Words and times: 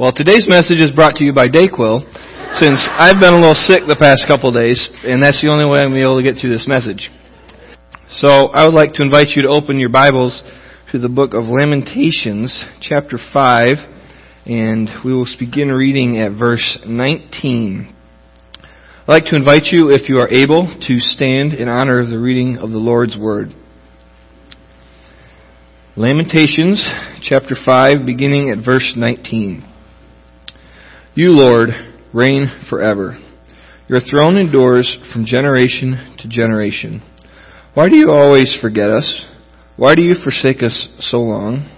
Well, 0.00 0.12
today's 0.16 0.48
message 0.48 0.78
is 0.78 0.90
brought 0.92 1.16
to 1.16 1.24
you 1.24 1.34
by 1.34 1.48
Dayquil, 1.48 2.00
since 2.56 2.88
I've 2.90 3.20
been 3.20 3.34
a 3.34 3.36
little 3.36 3.54
sick 3.54 3.82
the 3.86 4.00
past 4.00 4.24
couple 4.26 4.50
days, 4.50 4.88
and 5.04 5.22
that's 5.22 5.42
the 5.42 5.48
only 5.52 5.68
way 5.68 5.80
I'm 5.80 5.92
going 5.92 6.00
to 6.00 6.06
be 6.06 6.08
able 6.08 6.16
to 6.16 6.24
get 6.24 6.40
through 6.40 6.56
this 6.56 6.64
message. 6.66 7.10
So 8.08 8.48
I 8.48 8.64
would 8.64 8.72
like 8.72 8.94
to 8.94 9.02
invite 9.02 9.36
you 9.36 9.42
to 9.42 9.50
open 9.50 9.78
your 9.78 9.90
Bibles 9.90 10.42
to 10.92 10.98
the 10.98 11.10
book 11.10 11.34
of 11.34 11.52
Lamentations, 11.52 12.48
chapter 12.80 13.18
5, 13.20 13.76
and 14.46 14.88
we 15.04 15.12
will 15.12 15.28
begin 15.38 15.68
reading 15.68 16.16
at 16.16 16.32
verse 16.32 16.78
19. 16.86 17.94
I'd 18.56 19.06
like 19.06 19.26
to 19.26 19.36
invite 19.36 19.68
you, 19.68 19.90
if 19.90 20.08
you 20.08 20.16
are 20.16 20.32
able, 20.32 20.80
to 20.88 20.98
stand 20.98 21.52
in 21.52 21.68
honor 21.68 22.00
of 22.00 22.08
the 22.08 22.18
reading 22.18 22.56
of 22.56 22.70
the 22.70 22.80
Lord's 22.80 23.18
Word. 23.18 23.52
Lamentations, 25.94 26.80
chapter 27.20 27.54
5, 27.54 28.06
beginning 28.06 28.48
at 28.48 28.64
verse 28.64 28.94
19. 28.96 29.66
You, 31.20 31.32
Lord, 31.32 31.68
reign 32.14 32.48
forever. 32.70 33.18
Your 33.88 34.00
throne 34.00 34.38
endures 34.38 34.96
from 35.12 35.26
generation 35.26 36.16
to 36.16 36.28
generation. 36.28 37.02
Why 37.74 37.90
do 37.90 37.96
you 37.98 38.10
always 38.10 38.56
forget 38.62 38.88
us? 38.88 39.26
Why 39.76 39.94
do 39.94 40.00
you 40.00 40.14
forsake 40.14 40.62
us 40.62 40.88
so 40.98 41.18
long? 41.18 41.68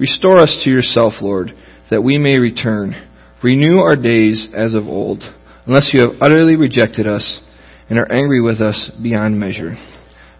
Restore 0.00 0.40
us 0.40 0.62
to 0.64 0.70
yourself, 0.70 1.12
Lord, 1.22 1.54
that 1.92 2.02
we 2.02 2.18
may 2.18 2.40
return. 2.40 2.96
Renew 3.40 3.78
our 3.78 3.94
days 3.94 4.48
as 4.52 4.74
of 4.74 4.88
old, 4.88 5.22
unless 5.64 5.90
you 5.92 6.00
have 6.00 6.20
utterly 6.20 6.56
rejected 6.56 7.06
us 7.06 7.40
and 7.88 8.00
are 8.00 8.10
angry 8.10 8.42
with 8.42 8.60
us 8.60 8.90
beyond 9.00 9.38
measure. 9.38 9.78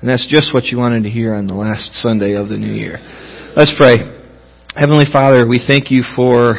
And 0.00 0.10
that's 0.10 0.26
just 0.28 0.52
what 0.52 0.64
you 0.64 0.78
wanted 0.78 1.04
to 1.04 1.10
hear 1.10 1.32
on 1.32 1.46
the 1.46 1.54
last 1.54 1.94
Sunday 2.02 2.34
of 2.34 2.48
the 2.48 2.58
new 2.58 2.74
year. 2.74 2.98
Let's 3.54 3.72
pray. 3.78 3.98
Heavenly 4.74 5.06
Father, 5.12 5.46
we 5.46 5.64
thank 5.64 5.92
you 5.92 6.02
for 6.16 6.56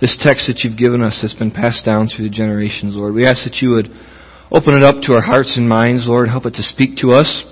this 0.00 0.18
text 0.20 0.46
that 0.46 0.60
you've 0.62 0.78
given 0.78 1.02
us 1.02 1.18
that's 1.20 1.34
been 1.34 1.50
passed 1.50 1.84
down 1.84 2.06
through 2.06 2.28
the 2.28 2.34
generations, 2.34 2.94
Lord. 2.94 3.14
We 3.14 3.26
ask 3.26 3.44
that 3.44 3.58
you 3.60 3.70
would 3.70 3.90
open 4.50 4.74
it 4.74 4.84
up 4.84 4.96
to 5.02 5.14
our 5.14 5.22
hearts 5.22 5.56
and 5.56 5.68
minds, 5.68 6.04
Lord. 6.06 6.28
Help 6.28 6.46
it 6.46 6.54
to 6.54 6.62
speak 6.62 6.98
to 6.98 7.10
us. 7.12 7.44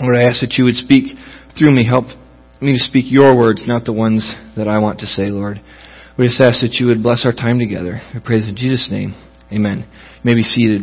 Lord, 0.00 0.16
I 0.16 0.28
ask 0.28 0.40
that 0.40 0.54
you 0.56 0.64
would 0.64 0.76
speak 0.76 1.16
through 1.58 1.74
me. 1.74 1.86
Help 1.86 2.06
me 2.60 2.72
to 2.72 2.84
speak 2.84 3.06
your 3.08 3.36
words, 3.36 3.64
not 3.66 3.84
the 3.84 3.92
ones 3.92 4.28
that 4.56 4.68
I 4.68 4.78
want 4.78 5.00
to 5.00 5.06
say, 5.06 5.26
Lord. 5.26 5.60
We 6.18 6.28
just 6.28 6.40
ask 6.40 6.60
that 6.62 6.80
you 6.80 6.86
would 6.86 7.02
bless 7.02 7.26
our 7.26 7.32
time 7.32 7.58
together. 7.58 8.00
I 8.14 8.20
pray 8.24 8.40
this 8.40 8.48
in 8.48 8.56
Jesus' 8.56 8.88
name. 8.90 9.14
Amen. 9.52 9.86
You 9.86 10.20
may 10.24 10.34
be 10.34 10.42
seated. 10.42 10.82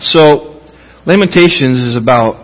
So, 0.00 0.60
Lamentations 1.06 1.78
is 1.78 1.96
about 1.96 2.42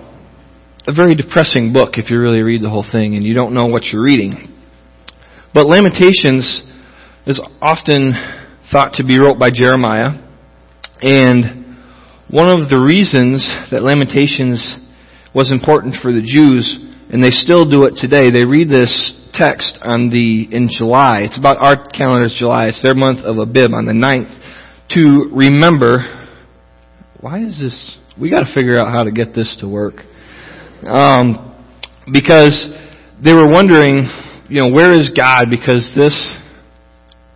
a 0.86 0.94
very 0.94 1.14
depressing 1.14 1.72
book 1.72 1.94
if 1.94 2.10
you 2.10 2.18
really 2.18 2.42
read 2.42 2.62
the 2.62 2.70
whole 2.70 2.86
thing 2.90 3.14
and 3.14 3.24
you 3.24 3.34
don't 3.34 3.52
know 3.52 3.66
what 3.66 3.84
you're 3.84 4.02
reading. 4.02 4.56
But 5.52 5.66
Lamentations 5.66 6.62
is 7.28 7.40
often 7.60 8.14
thought 8.72 8.94
to 8.94 9.04
be 9.04 9.18
wrote 9.18 9.38
by 9.38 9.50
Jeremiah. 9.52 10.16
And 11.02 11.76
one 12.30 12.48
of 12.48 12.70
the 12.70 12.80
reasons 12.80 13.46
that 13.70 13.82
Lamentations 13.82 14.64
was 15.34 15.52
important 15.52 15.96
for 16.00 16.10
the 16.10 16.24
Jews, 16.24 16.64
and 17.12 17.22
they 17.22 17.30
still 17.30 17.68
do 17.68 17.84
it 17.84 18.00
today, 18.00 18.30
they 18.30 18.44
read 18.44 18.70
this 18.70 18.90
text 19.34 19.78
on 19.82 20.08
the, 20.08 20.48
in 20.50 20.68
July. 20.72 21.28
It's 21.28 21.38
about 21.38 21.60
our 21.60 21.76
calendar's 21.92 22.34
July. 22.38 22.68
It's 22.68 22.82
their 22.82 22.94
month 22.94 23.20
of 23.20 23.36
Abib 23.36 23.74
on 23.76 23.84
the 23.84 23.92
9th 23.92 24.32
to 24.96 25.28
remember, 25.36 26.00
why 27.20 27.44
is 27.44 27.58
this, 27.60 27.96
we 28.18 28.30
gotta 28.30 28.48
figure 28.54 28.78
out 28.78 28.88
how 28.90 29.04
to 29.04 29.12
get 29.12 29.34
this 29.34 29.54
to 29.60 29.68
work. 29.68 30.00
Um, 30.86 31.44
because 32.10 32.72
they 33.22 33.34
were 33.34 33.48
wondering, 33.48 34.08
you 34.48 34.62
know, 34.62 34.72
where 34.72 34.94
is 34.94 35.10
God? 35.14 35.46
Because 35.50 35.92
this, 35.94 36.16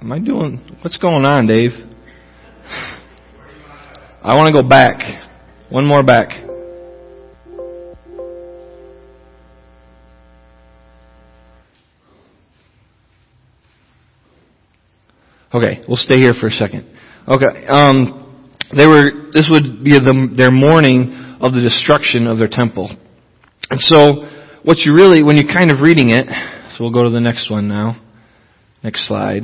Am 0.02 0.10
I 0.10 0.18
doing, 0.18 0.60
what's 0.80 0.96
going 0.96 1.24
on, 1.24 1.46
Dave? 1.46 1.70
I 4.20 4.34
want 4.34 4.48
to 4.48 4.52
go 4.52 4.68
back. 4.68 4.98
One 5.70 5.86
more 5.86 6.02
back. 6.02 6.30
Okay, 15.54 15.84
we'll 15.86 15.96
stay 15.96 16.18
here 16.18 16.32
for 16.40 16.48
a 16.48 16.50
second. 16.50 16.84
Okay, 17.28 17.66
um, 17.68 18.50
they 18.76 18.88
were. 18.88 19.30
This 19.32 19.48
would 19.52 19.84
be 19.84 19.92
the, 19.92 20.34
their 20.36 20.50
mourning 20.50 21.36
of 21.40 21.54
the 21.54 21.60
destruction 21.60 22.26
of 22.26 22.38
their 22.38 22.48
temple, 22.50 22.90
and 23.70 23.80
so 23.80 24.28
what 24.64 24.78
you 24.78 24.94
really, 24.94 25.22
when 25.22 25.36
you're 25.36 25.52
kind 25.52 25.70
of 25.70 25.80
reading 25.80 26.10
it, 26.10 26.26
so 26.72 26.82
we'll 26.82 26.92
go 26.92 27.04
to 27.04 27.10
the 27.10 27.20
next 27.20 27.52
one 27.52 27.68
now. 27.68 28.02
Next 28.82 29.06
slide. 29.06 29.42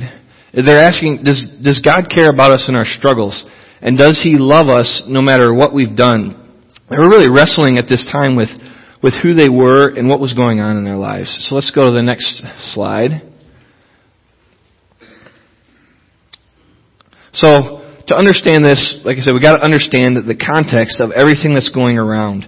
They're 0.53 0.83
asking, 0.83 1.23
does, 1.23 1.45
does 1.63 1.81
God 1.85 2.09
care 2.13 2.29
about 2.29 2.51
us 2.51 2.65
in 2.67 2.75
our 2.75 2.85
struggles? 2.85 3.45
And 3.81 3.97
does 3.97 4.19
He 4.23 4.35
love 4.37 4.67
us 4.67 5.03
no 5.07 5.21
matter 5.21 5.53
what 5.53 5.73
we've 5.73 5.95
done? 5.95 6.35
They 6.89 6.97
were 6.97 7.09
really 7.09 7.29
wrestling 7.29 7.77
at 7.77 7.85
this 7.87 8.07
time 8.11 8.35
with, 8.35 8.49
with 9.03 9.13
who 9.21 9.35
they 9.35 9.49
were 9.49 9.89
and 9.95 10.09
what 10.09 10.19
was 10.19 10.33
going 10.33 10.59
on 10.59 10.77
in 10.77 10.85
their 10.85 10.97
lives. 10.97 11.45
So 11.47 11.55
let's 11.55 11.71
go 11.71 11.85
to 11.85 11.93
the 11.93 12.01
next 12.01 12.43
slide. 12.73 13.21
So, 17.33 17.79
to 18.07 18.17
understand 18.17 18.65
this, 18.65 19.01
like 19.05 19.17
I 19.17 19.21
said, 19.21 19.33
we've 19.33 19.41
gotta 19.41 19.63
understand 19.63 20.17
the 20.17 20.35
context 20.35 20.99
of 20.99 21.11
everything 21.11 21.53
that's 21.53 21.69
going 21.69 21.97
around. 21.97 22.47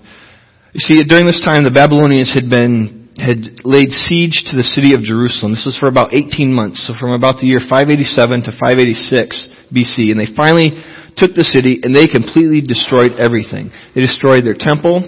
You 0.73 0.79
see, 0.79 1.03
during 1.03 1.27
this 1.27 1.41
time, 1.45 1.63
the 1.63 1.71
Babylonians 1.71 2.33
had 2.33 2.49
been 2.49 3.00
had 3.21 3.61
laid 3.63 3.93
siege 3.93 4.49
to 4.49 4.57
the 4.57 4.65
city 4.65 4.97
of 4.97 5.05
Jerusalem. 5.05 5.53
This 5.53 5.69
was 5.69 5.77
for 5.77 5.87
about 5.87 6.13
18 6.13 6.49
months, 6.49 6.81
so 6.83 6.97
from 6.97 7.13
about 7.13 7.37
the 7.37 7.47
year 7.47 7.61
587 7.61 8.49
to 8.49 8.51
586 8.57 9.69
BC. 9.69 10.09
And 10.09 10.17
they 10.17 10.29
finally 10.33 10.73
took 11.15 11.37
the 11.37 11.45
city 11.45 11.79
and 11.85 11.93
they 11.93 12.09
completely 12.09 12.65
destroyed 12.65 13.21
everything. 13.21 13.69
They 13.93 14.01
destroyed 14.01 14.43
their 14.43 14.57
temple, 14.57 15.05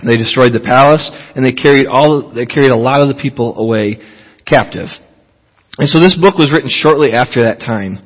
they 0.00 0.16
destroyed 0.16 0.56
the 0.56 0.64
palace, 0.64 1.04
and 1.36 1.44
they 1.44 1.52
carried 1.52 1.86
all, 1.86 2.32
they 2.32 2.48
carried 2.48 2.72
a 2.72 2.78
lot 2.78 3.04
of 3.04 3.12
the 3.12 3.20
people 3.20 3.60
away 3.60 4.00
captive. 4.48 4.88
And 5.78 5.88
so 5.88 6.00
this 6.00 6.16
book 6.16 6.36
was 6.36 6.50
written 6.50 6.72
shortly 6.72 7.12
after 7.12 7.44
that 7.44 7.60
time. 7.60 8.00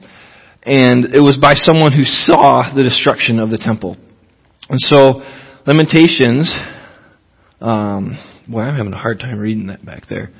And 0.66 1.14
it 1.14 1.22
was 1.22 1.38
by 1.40 1.54
someone 1.54 1.94
who 1.94 2.02
saw 2.02 2.74
the 2.74 2.82
destruction 2.82 3.38
of 3.38 3.50
the 3.50 3.58
temple. 3.58 3.96
And 4.68 4.80
so, 4.82 5.22
Lamentations, 5.66 6.50
um, 7.66 8.18
boy, 8.48 8.60
I'm 8.60 8.76
having 8.76 8.92
a 8.92 8.98
hard 8.98 9.18
time 9.18 9.38
reading 9.38 9.66
that 9.66 9.84
back 9.84 10.04
there. 10.08 10.30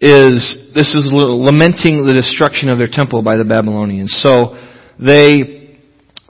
Is 0.00 0.72
this 0.74 0.94
is 0.96 1.12
lamenting 1.12 2.06
the 2.06 2.14
destruction 2.14 2.70
of 2.70 2.78
their 2.78 2.88
temple 2.90 3.22
by 3.22 3.36
the 3.36 3.44
Babylonians? 3.44 4.18
So 4.22 4.56
they 4.98 5.78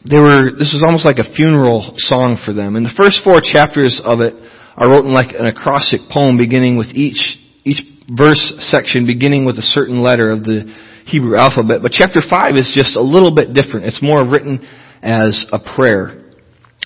they 0.04 0.20
were 0.20 0.50
this 0.58 0.74
is 0.74 0.82
almost 0.84 1.06
like 1.06 1.18
a 1.18 1.34
funeral 1.34 1.94
song 1.96 2.36
for 2.44 2.52
them. 2.52 2.76
And 2.76 2.84
the 2.84 2.92
first 2.96 3.22
four 3.24 3.40
chapters 3.40 4.00
of 4.04 4.20
it 4.20 4.34
are 4.76 4.90
written 4.90 5.12
like 5.12 5.32
an 5.38 5.46
acrostic 5.46 6.00
poem, 6.10 6.36
beginning 6.36 6.76
with 6.76 6.88
each 6.92 7.22
each 7.64 7.80
verse 8.10 8.42
section 8.58 9.06
beginning 9.06 9.46
with 9.46 9.56
a 9.56 9.62
certain 9.62 10.02
letter 10.02 10.30
of 10.30 10.44
the 10.44 10.66
Hebrew 11.06 11.36
alphabet. 11.36 11.80
But 11.80 11.92
chapter 11.92 12.20
five 12.28 12.56
is 12.56 12.74
just 12.76 12.96
a 12.96 13.02
little 13.02 13.32
bit 13.32 13.54
different. 13.54 13.86
It's 13.86 14.02
more 14.02 14.26
written 14.26 14.60
as 15.00 15.46
a 15.52 15.58
prayer. 15.76 16.28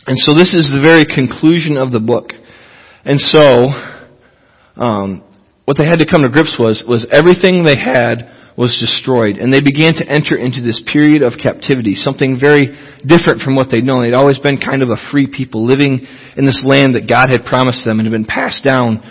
And 0.06 0.19
so 0.21 0.34
this 0.34 0.53
is 0.53 0.69
the 0.69 0.84
very 0.84 1.09
conclusion 1.09 1.78
of 1.78 1.91
the 1.91 1.98
book. 1.98 2.44
And 3.04 3.20
so, 3.20 3.69
um, 4.76 5.22
what 5.65 5.76
they 5.78 5.84
had 5.84 6.00
to 6.00 6.06
come 6.06 6.22
to 6.22 6.28
grips 6.28 6.56
was, 6.59 6.84
was 6.87 7.06
everything 7.12 7.65
they 7.65 7.78
had 7.78 8.31
was 8.56 8.78
destroyed. 8.78 9.37
And 9.37 9.53
they 9.53 9.60
began 9.60 9.94
to 9.94 10.06
enter 10.06 10.37
into 10.37 10.62
this 10.62 10.82
period 10.91 11.22
of 11.22 11.34
captivity, 11.42 11.94
something 11.94 12.38
very 12.38 12.70
different 13.04 13.42
from 13.42 13.56
what 13.56 13.69
they'd 13.70 13.84
known. 13.84 14.04
They'd 14.04 14.15
always 14.15 14.38
been 14.38 14.59
kind 14.59 14.82
of 14.82 14.91
a 14.91 15.10
free 15.10 15.26
people 15.26 15.66
living 15.66 16.06
in 16.37 16.47
this 16.47 16.62
land 16.65 16.94
that 16.94 17.09
God 17.09 17.28
had 17.28 17.44
promised 17.44 17.84
them 17.84 17.98
and 17.98 18.06
had 18.06 18.12
been 18.12 18.28
passed 18.28 18.62
down 18.62 19.03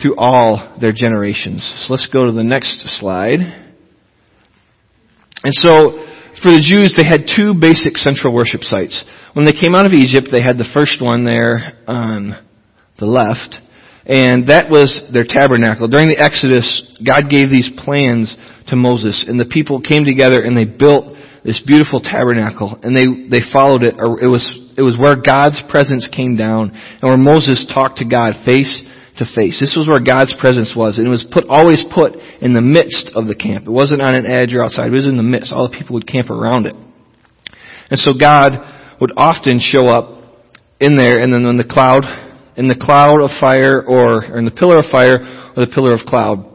through 0.00 0.16
all 0.16 0.78
their 0.80 0.92
generations. 0.92 1.62
So 1.84 1.92
let's 1.92 2.06
go 2.06 2.26
to 2.26 2.32
the 2.32 2.44
next 2.44 2.80
slide. 2.98 3.40
And 5.44 5.54
so, 5.54 6.06
for 6.42 6.50
the 6.50 6.62
Jews, 6.62 6.94
they 6.96 7.06
had 7.06 7.26
two 7.26 7.54
basic 7.54 7.96
central 7.98 8.34
worship 8.34 8.62
sites. 8.62 9.02
When 9.32 9.44
they 9.44 9.52
came 9.52 9.74
out 9.74 9.86
of 9.86 9.92
Egypt, 9.92 10.28
they 10.30 10.42
had 10.42 10.58
the 10.58 10.68
first 10.74 11.02
one 11.02 11.24
there 11.24 11.78
on 11.86 12.38
the 12.98 13.06
left. 13.06 13.56
And 14.04 14.48
that 14.48 14.66
was 14.68 14.90
their 15.12 15.24
tabernacle. 15.24 15.86
During 15.86 16.08
the 16.08 16.18
Exodus, 16.18 16.66
God 17.06 17.30
gave 17.30 17.50
these 17.50 17.70
plans 17.84 18.34
to 18.68 18.76
Moses, 18.76 19.24
and 19.28 19.38
the 19.38 19.46
people 19.46 19.80
came 19.80 20.04
together 20.04 20.42
and 20.42 20.56
they 20.56 20.64
built 20.64 21.14
this 21.44 21.62
beautiful 21.66 21.98
tabernacle, 21.98 22.78
and 22.82 22.94
they, 22.94 23.06
they 23.26 23.42
followed 23.52 23.82
it. 23.82 23.98
It 23.98 24.30
was, 24.30 24.46
it 24.78 24.82
was 24.82 24.94
where 24.94 25.18
God's 25.18 25.58
presence 25.70 26.06
came 26.06 26.36
down, 26.36 26.70
and 26.70 27.02
where 27.02 27.18
Moses 27.18 27.66
talked 27.74 27.98
to 27.98 28.06
God 28.06 28.38
face 28.46 28.70
to 29.18 29.26
face. 29.26 29.58
This 29.58 29.74
was 29.74 29.90
where 29.90 29.98
God's 29.98 30.34
presence 30.38 30.74
was, 30.74 30.98
and 30.98 31.06
it 31.06 31.10
was 31.10 31.26
put, 31.34 31.44
always 31.50 31.82
put 31.90 32.14
in 32.40 32.54
the 32.54 32.62
midst 32.62 33.10
of 33.14 33.26
the 33.26 33.34
camp. 33.34 33.66
It 33.66 33.74
wasn't 33.74 34.02
on 34.02 34.14
an 34.14 34.26
edge 34.26 34.54
or 34.54 34.64
outside, 34.64 34.94
it 34.94 34.94
was 34.94 35.06
in 35.06 35.18
the 35.18 35.26
midst. 35.26 35.52
All 35.52 35.68
the 35.68 35.76
people 35.76 35.94
would 35.94 36.06
camp 36.06 36.30
around 36.30 36.66
it. 36.66 36.76
And 37.90 37.98
so 37.98 38.14
God 38.14 38.54
would 39.00 39.12
often 39.16 39.58
show 39.58 39.90
up 39.90 40.46
in 40.78 40.96
there, 40.96 41.18
and 41.18 41.34
then 41.34 41.44
when 41.44 41.58
the 41.58 41.66
cloud 41.66 42.06
in 42.56 42.68
the 42.68 42.78
cloud 42.78 43.20
of 43.20 43.30
fire 43.40 43.82
or, 43.82 44.24
or 44.24 44.38
in 44.38 44.44
the 44.44 44.50
pillar 44.50 44.78
of 44.78 44.86
fire 44.90 45.20
or 45.56 45.66
the 45.66 45.72
pillar 45.72 45.94
of 45.94 46.06
cloud. 46.06 46.52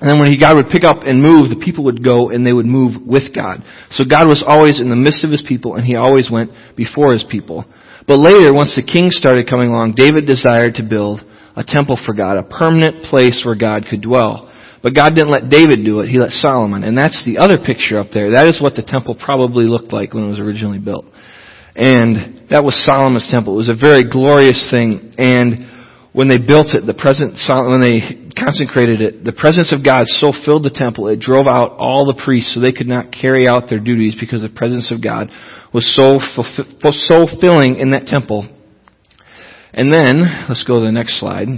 And 0.00 0.10
then 0.10 0.20
when 0.20 0.30
he, 0.30 0.38
God 0.38 0.56
would 0.56 0.68
pick 0.68 0.84
up 0.84 1.08
and 1.08 1.24
move, 1.24 1.48
the 1.48 1.62
people 1.64 1.84
would 1.84 2.04
go 2.04 2.28
and 2.28 2.44
they 2.44 2.52
would 2.52 2.66
move 2.68 3.00
with 3.00 3.32
God. 3.34 3.64
So 3.90 4.04
God 4.04 4.28
was 4.28 4.44
always 4.46 4.78
in 4.78 4.90
the 4.90 4.96
midst 4.96 5.24
of 5.24 5.30
his 5.30 5.42
people 5.48 5.76
and 5.76 5.86
he 5.86 5.96
always 5.96 6.28
went 6.30 6.50
before 6.76 7.12
his 7.12 7.24
people. 7.30 7.64
But 8.06 8.20
later, 8.20 8.52
once 8.52 8.76
the 8.76 8.84
kings 8.84 9.16
started 9.16 9.48
coming 9.48 9.70
along, 9.70 9.94
David 9.96 10.26
desired 10.26 10.74
to 10.76 10.84
build 10.84 11.24
a 11.56 11.64
temple 11.64 11.98
for 12.04 12.12
God, 12.12 12.36
a 12.36 12.44
permanent 12.44 13.04
place 13.04 13.40
where 13.44 13.56
God 13.56 13.86
could 13.88 14.02
dwell. 14.02 14.52
But 14.82 14.94
God 14.94 15.16
didn't 15.16 15.32
let 15.32 15.48
David 15.48 15.82
do 15.82 16.00
it, 16.00 16.08
he 16.08 16.18
let 16.18 16.30
Solomon. 16.30 16.84
And 16.84 16.96
that's 16.96 17.24
the 17.24 17.38
other 17.38 17.56
picture 17.56 17.98
up 17.98 18.12
there. 18.12 18.36
That 18.36 18.46
is 18.46 18.60
what 18.60 18.76
the 18.76 18.84
temple 18.86 19.16
probably 19.16 19.64
looked 19.64 19.92
like 19.92 20.12
when 20.12 20.24
it 20.24 20.28
was 20.28 20.38
originally 20.38 20.78
built. 20.78 21.06
And 21.76 22.48
that 22.48 22.64
was 22.64 22.80
Solomon's 22.80 23.28
temple. 23.30 23.54
It 23.54 23.68
was 23.68 23.74
a 23.76 23.76
very 23.76 24.08
glorious 24.08 24.68
thing. 24.72 25.12
And 25.18 26.08
when 26.16 26.28
they 26.28 26.40
built 26.40 26.72
it, 26.72 26.88
the 26.88 26.96
present, 26.96 27.36
when 27.68 27.84
they 27.84 28.32
consecrated 28.32 29.04
it, 29.04 29.24
the 29.24 29.36
presence 29.36 29.76
of 29.76 29.84
God 29.84 30.08
so 30.08 30.32
filled 30.32 30.64
the 30.64 30.72
temple, 30.72 31.12
it 31.12 31.20
drove 31.20 31.44
out 31.44 31.76
all 31.76 32.08
the 32.08 32.16
priests 32.16 32.56
so 32.56 32.60
they 32.64 32.72
could 32.72 32.88
not 32.88 33.12
carry 33.12 33.44
out 33.46 33.68
their 33.68 33.80
duties 33.80 34.16
because 34.18 34.40
the 34.40 34.48
presence 34.48 34.88
of 34.88 35.04
God 35.04 35.28
was 35.76 35.84
so, 35.92 36.16
so 36.16 37.28
filling 37.36 37.76
in 37.76 37.92
that 37.92 38.08
temple. 38.08 38.48
And 39.76 39.92
then, 39.92 40.48
let's 40.48 40.64
go 40.64 40.80
to 40.80 40.86
the 40.86 40.96
next 40.96 41.20
slide. 41.20 41.48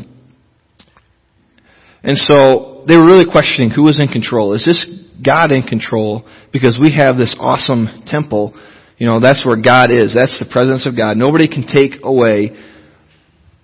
And 2.02 2.18
so, 2.18 2.82
they 2.88 2.96
were 2.96 3.06
really 3.06 3.30
questioning 3.30 3.70
who 3.70 3.84
was 3.84 4.00
in 4.00 4.08
control. 4.08 4.54
Is 4.54 4.64
this 4.66 4.82
God 5.22 5.52
in 5.52 5.62
control? 5.62 6.26
Because 6.52 6.78
we 6.82 6.90
have 6.98 7.16
this 7.16 7.36
awesome 7.38 8.02
temple. 8.06 8.58
You 8.98 9.06
know, 9.06 9.20
that's 9.20 9.46
where 9.46 9.56
God 9.56 9.90
is. 9.90 10.14
That's 10.14 10.38
the 10.38 10.50
presence 10.50 10.86
of 10.86 10.96
God. 10.96 11.16
Nobody 11.16 11.46
can 11.46 11.66
take 11.66 12.02
away 12.02 12.50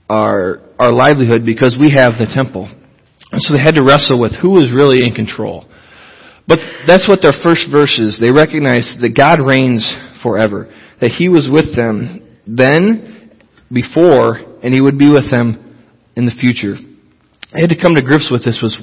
our, 0.08 0.62
our 0.78 0.92
livelihood 0.92 1.44
because 1.44 1.76
we 1.78 1.90
have 1.94 2.14
the 2.18 2.30
temple. 2.32 2.70
And 3.32 3.42
so 3.42 3.54
they 3.54 3.62
had 3.62 3.74
to 3.74 3.82
wrestle 3.82 4.20
with 4.20 4.32
who 4.40 4.50
was 4.50 4.70
really 4.70 5.04
in 5.04 5.14
control. 5.14 5.66
But 6.46 6.58
that's 6.86 7.08
what 7.08 7.20
their 7.20 7.34
first 7.42 7.66
verse 7.72 7.98
is. 7.98 8.20
They 8.20 8.30
recognized 8.30 9.00
that 9.02 9.16
God 9.16 9.42
reigns 9.42 9.82
forever. 10.22 10.70
That 11.00 11.10
He 11.10 11.28
was 11.28 11.48
with 11.50 11.74
them 11.74 12.38
then, 12.46 13.32
before, 13.72 14.38
and 14.62 14.72
He 14.72 14.80
would 14.80 14.98
be 14.98 15.10
with 15.10 15.30
them 15.32 15.82
in 16.14 16.26
the 16.26 16.36
future. 16.38 16.78
They 17.52 17.60
had 17.60 17.70
to 17.70 17.80
come 17.80 17.96
to 17.96 18.02
grips 18.02 18.30
with 18.30 18.44
this 18.44 18.60
was, 18.62 18.76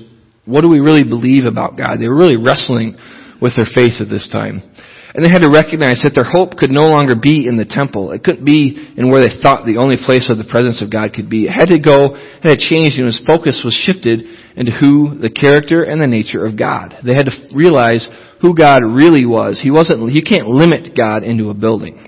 what 0.46 0.62
do 0.62 0.70
we 0.70 0.80
really 0.80 1.04
believe 1.04 1.46
about 1.46 1.78
God? 1.78 1.98
They 2.00 2.08
were 2.08 2.18
really 2.18 2.38
wrestling 2.38 2.98
with 3.42 3.56
their 3.56 3.70
faith 3.72 4.02
at 4.02 4.10
this 4.10 4.28
time. 4.32 4.64
And 5.14 5.26
they 5.26 5.30
had 5.30 5.44
to 5.44 5.52
recognize 5.52 6.00
that 6.04 6.16
their 6.16 6.28
hope 6.28 6.56
could 6.56 6.72
no 6.72 6.88
longer 6.88 7.20
be 7.20 7.44
in 7.44 7.60
the 7.60 7.68
temple. 7.68 8.12
It 8.16 8.24
couldn't 8.24 8.46
be 8.48 8.80
in 8.96 9.12
where 9.12 9.20
they 9.20 9.44
thought 9.44 9.68
the 9.68 9.84
only 9.84 10.00
place 10.00 10.32
of 10.32 10.40
the 10.40 10.48
presence 10.48 10.80
of 10.80 10.88
God 10.88 11.12
could 11.12 11.30
be. 11.30 11.52
It 11.52 11.52
had 11.52 11.68
to 11.68 11.80
go, 11.84 12.16
it 12.16 12.48
had 12.48 12.64
changed, 12.64 12.96
and 12.96 13.12
his 13.12 13.20
focus 13.28 13.60
was 13.60 13.76
shifted 13.76 14.24
into 14.56 14.72
who 14.72 15.20
the 15.20 15.30
character 15.30 15.84
and 15.84 16.00
the 16.00 16.08
nature 16.08 16.46
of 16.46 16.56
God. 16.56 16.96
They 17.04 17.12
had 17.12 17.28
to 17.28 17.36
realize 17.52 18.08
who 18.40 18.56
God 18.56 18.88
really 18.88 19.28
was. 19.28 19.60
He 19.60 19.72
wasn't, 19.72 20.00
you 20.16 20.24
can't 20.24 20.48
limit 20.48 20.96
God 20.96 21.24
into 21.24 21.52
a 21.52 21.54
building. 21.54 22.08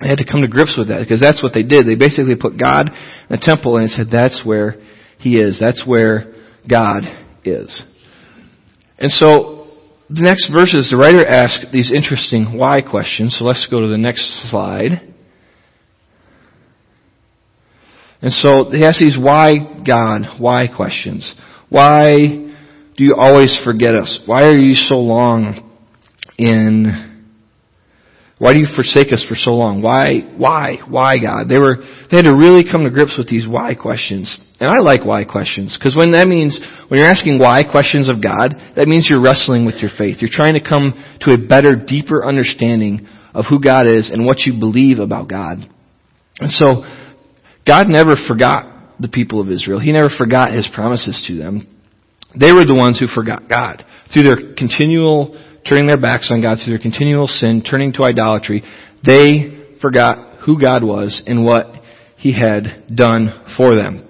They 0.00 0.08
had 0.08 0.20
to 0.20 0.28
come 0.28 0.42
to 0.42 0.48
grips 0.48 0.76
with 0.76 0.88
that 0.88 1.00
because 1.00 1.20
that's 1.24 1.42
what 1.42 1.54
they 1.54 1.62
did. 1.62 1.88
They 1.88 1.96
basically 1.96 2.36
put 2.36 2.60
God 2.60 2.92
in 2.92 3.32
the 3.32 3.40
temple 3.40 3.78
and 3.78 3.88
said 3.88 4.12
that's 4.12 4.44
where 4.44 4.76
He 5.16 5.40
is. 5.40 5.56
That's 5.56 5.84
where 5.86 6.34
God 6.68 7.08
is. 7.44 7.72
And 8.98 9.10
so 9.10 9.53
the 10.10 10.22
next 10.22 10.50
verses, 10.52 10.90
the 10.90 10.96
writer 10.96 11.26
asks 11.26 11.66
these 11.72 11.90
interesting 11.90 12.58
why 12.58 12.82
questions. 12.82 13.36
So 13.38 13.44
let's 13.44 13.66
go 13.70 13.80
to 13.80 13.88
the 13.88 13.98
next 13.98 14.50
slide. 14.50 15.14
And 18.20 18.32
so 18.32 18.70
he 18.70 18.84
asks 18.84 19.02
these 19.02 19.18
why 19.18 19.52
God, 19.86 20.40
why 20.40 20.66
questions. 20.68 21.34
Why 21.68 22.14
do 22.96 23.04
you 23.04 23.14
always 23.18 23.58
forget 23.64 23.94
us? 23.94 24.20
Why 24.26 24.44
are 24.44 24.56
you 24.58 24.74
so 24.74 24.96
long 24.96 25.70
in 26.38 27.13
why 28.44 28.52
do 28.52 28.60
you 28.60 28.68
forsake 28.76 29.08
us 29.08 29.24
for 29.24 29.40
so 29.40 29.56
long? 29.56 29.80
Why, 29.80 30.20
why, 30.36 30.76
why 30.84 31.16
God? 31.16 31.48
They 31.48 31.56
were, 31.56 31.80
they 32.12 32.20
had 32.20 32.28
to 32.28 32.36
really 32.36 32.60
come 32.60 32.84
to 32.84 32.92
grips 32.92 33.16
with 33.16 33.24
these 33.24 33.48
why 33.48 33.72
questions. 33.72 34.28
And 34.60 34.68
I 34.68 34.84
like 34.84 35.00
why 35.00 35.24
questions, 35.24 35.72
because 35.72 35.96
when 35.96 36.12
that 36.12 36.28
means, 36.28 36.60
when 36.92 37.00
you're 37.00 37.08
asking 37.08 37.40
why 37.40 37.64
questions 37.64 38.04
of 38.04 38.20
God, 38.20 38.52
that 38.76 38.84
means 38.84 39.08
you're 39.08 39.24
wrestling 39.24 39.64
with 39.64 39.76
your 39.80 39.88
faith. 39.96 40.20
You're 40.20 40.28
trying 40.28 40.60
to 40.60 40.60
come 40.60 40.92
to 41.24 41.32
a 41.32 41.40
better, 41.40 41.72
deeper 41.72 42.20
understanding 42.20 43.08
of 43.32 43.46
who 43.48 43.64
God 43.64 43.88
is 43.88 44.12
and 44.12 44.28
what 44.28 44.44
you 44.44 44.60
believe 44.60 44.98
about 45.00 45.24
God. 45.24 45.64
And 46.36 46.52
so, 46.52 46.84
God 47.64 47.88
never 47.88 48.12
forgot 48.28 49.00
the 49.00 49.08
people 49.08 49.40
of 49.40 49.48
Israel. 49.48 49.80
He 49.80 49.90
never 49.90 50.12
forgot 50.12 50.52
His 50.52 50.68
promises 50.68 51.16
to 51.28 51.38
them. 51.38 51.66
They 52.38 52.52
were 52.52 52.68
the 52.68 52.76
ones 52.76 53.00
who 53.00 53.08
forgot 53.08 53.48
God. 53.48 53.88
Through 54.12 54.24
their 54.24 54.52
continual 54.52 55.32
turning 55.68 55.86
their 55.86 56.00
backs 56.00 56.28
on 56.30 56.42
God 56.42 56.58
through 56.58 56.72
their 56.72 56.82
continual 56.82 57.26
sin, 57.26 57.62
turning 57.68 57.92
to 57.94 58.04
idolatry, 58.04 58.62
they 59.04 59.76
forgot 59.80 60.40
who 60.44 60.60
God 60.60 60.82
was 60.82 61.22
and 61.26 61.44
what 61.44 61.66
He 62.16 62.32
had 62.32 62.86
done 62.94 63.44
for 63.56 63.76
them. 63.76 64.08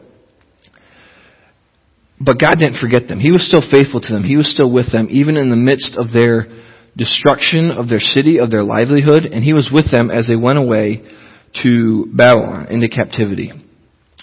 But 2.20 2.38
God 2.38 2.56
didn't 2.58 2.80
forget 2.80 3.08
them. 3.08 3.20
He 3.20 3.30
was 3.30 3.46
still 3.46 3.62
faithful 3.70 4.00
to 4.00 4.12
them. 4.12 4.24
He 4.24 4.36
was 4.36 4.50
still 4.50 4.70
with 4.70 4.90
them, 4.92 5.08
even 5.10 5.36
in 5.36 5.50
the 5.50 5.56
midst 5.56 5.96
of 5.96 6.12
their 6.12 6.46
destruction 6.96 7.70
of 7.72 7.88
their 7.88 7.98
city, 7.98 8.38
of 8.38 8.50
their 8.50 8.62
livelihood, 8.62 9.24
and 9.24 9.42
He 9.42 9.52
was 9.52 9.70
with 9.72 9.90
them 9.90 10.10
as 10.10 10.28
they 10.28 10.36
went 10.36 10.58
away 10.58 11.02
to 11.62 12.06
Babylon, 12.12 12.68
into 12.70 12.88
captivity. 12.88 13.52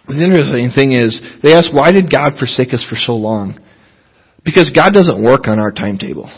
The 0.08 0.24
interesting 0.24 0.72
thing 0.76 0.94
is, 0.94 1.22
they 1.44 1.54
ask, 1.54 1.72
why 1.74 1.92
did 1.92 2.12
God 2.12 2.34
forsake 2.40 2.74
us 2.74 2.86
for 2.90 2.96
so 2.96 3.14
long? 3.14 3.60
Because 4.44 4.72
God 4.76 4.92
doesn't 4.92 5.22
work 5.22 5.48
on 5.48 5.60
our 5.60 5.72
timetable. 5.72 6.30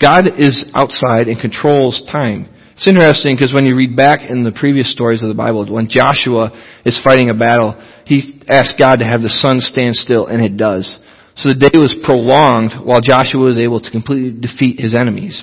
God 0.00 0.38
is 0.38 0.64
outside 0.74 1.28
and 1.28 1.40
controls 1.40 2.02
time. 2.10 2.48
It's 2.76 2.88
interesting 2.88 3.36
because 3.36 3.54
when 3.54 3.66
you 3.66 3.76
read 3.76 3.96
back 3.96 4.28
in 4.28 4.42
the 4.42 4.50
previous 4.50 4.90
stories 4.90 5.22
of 5.22 5.28
the 5.28 5.38
Bible, 5.38 5.64
when 5.72 5.88
Joshua 5.88 6.50
is 6.84 7.00
fighting 7.02 7.30
a 7.30 7.34
battle, 7.34 7.78
he 8.04 8.42
asks 8.50 8.74
God 8.76 8.98
to 8.98 9.06
have 9.06 9.22
the 9.22 9.30
sun 9.30 9.60
stand 9.60 9.94
still, 9.94 10.26
and 10.26 10.44
it 10.44 10.56
does. 10.56 10.98
So 11.36 11.48
the 11.48 11.70
day 11.70 11.78
was 11.78 11.94
prolonged 12.04 12.74
while 12.84 13.00
Joshua 13.00 13.40
was 13.40 13.58
able 13.58 13.80
to 13.80 13.90
completely 13.90 14.34
defeat 14.34 14.80
his 14.80 14.94
enemies. 14.94 15.42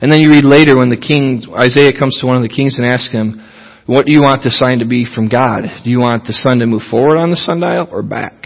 And 0.00 0.10
then 0.10 0.20
you 0.20 0.30
read 0.30 0.44
later 0.44 0.78
when 0.78 0.88
the 0.88 0.96
king, 0.96 1.42
Isaiah 1.52 1.92
comes 1.92 2.18
to 2.20 2.26
one 2.26 2.36
of 2.36 2.42
the 2.42 2.48
kings 2.48 2.78
and 2.78 2.86
asks 2.86 3.12
him, 3.12 3.46
what 3.86 4.06
do 4.06 4.12
you 4.12 4.22
want 4.22 4.42
the 4.42 4.50
sign 4.50 4.78
to 4.78 4.86
be 4.86 5.04
from 5.04 5.28
God? 5.28 5.64
Do 5.84 5.90
you 5.90 5.98
want 5.98 6.24
the 6.24 6.32
sun 6.32 6.58
to 6.60 6.66
move 6.66 6.82
forward 6.90 7.18
on 7.18 7.30
the 7.30 7.36
sundial 7.36 7.88
or 7.90 8.02
back? 8.02 8.39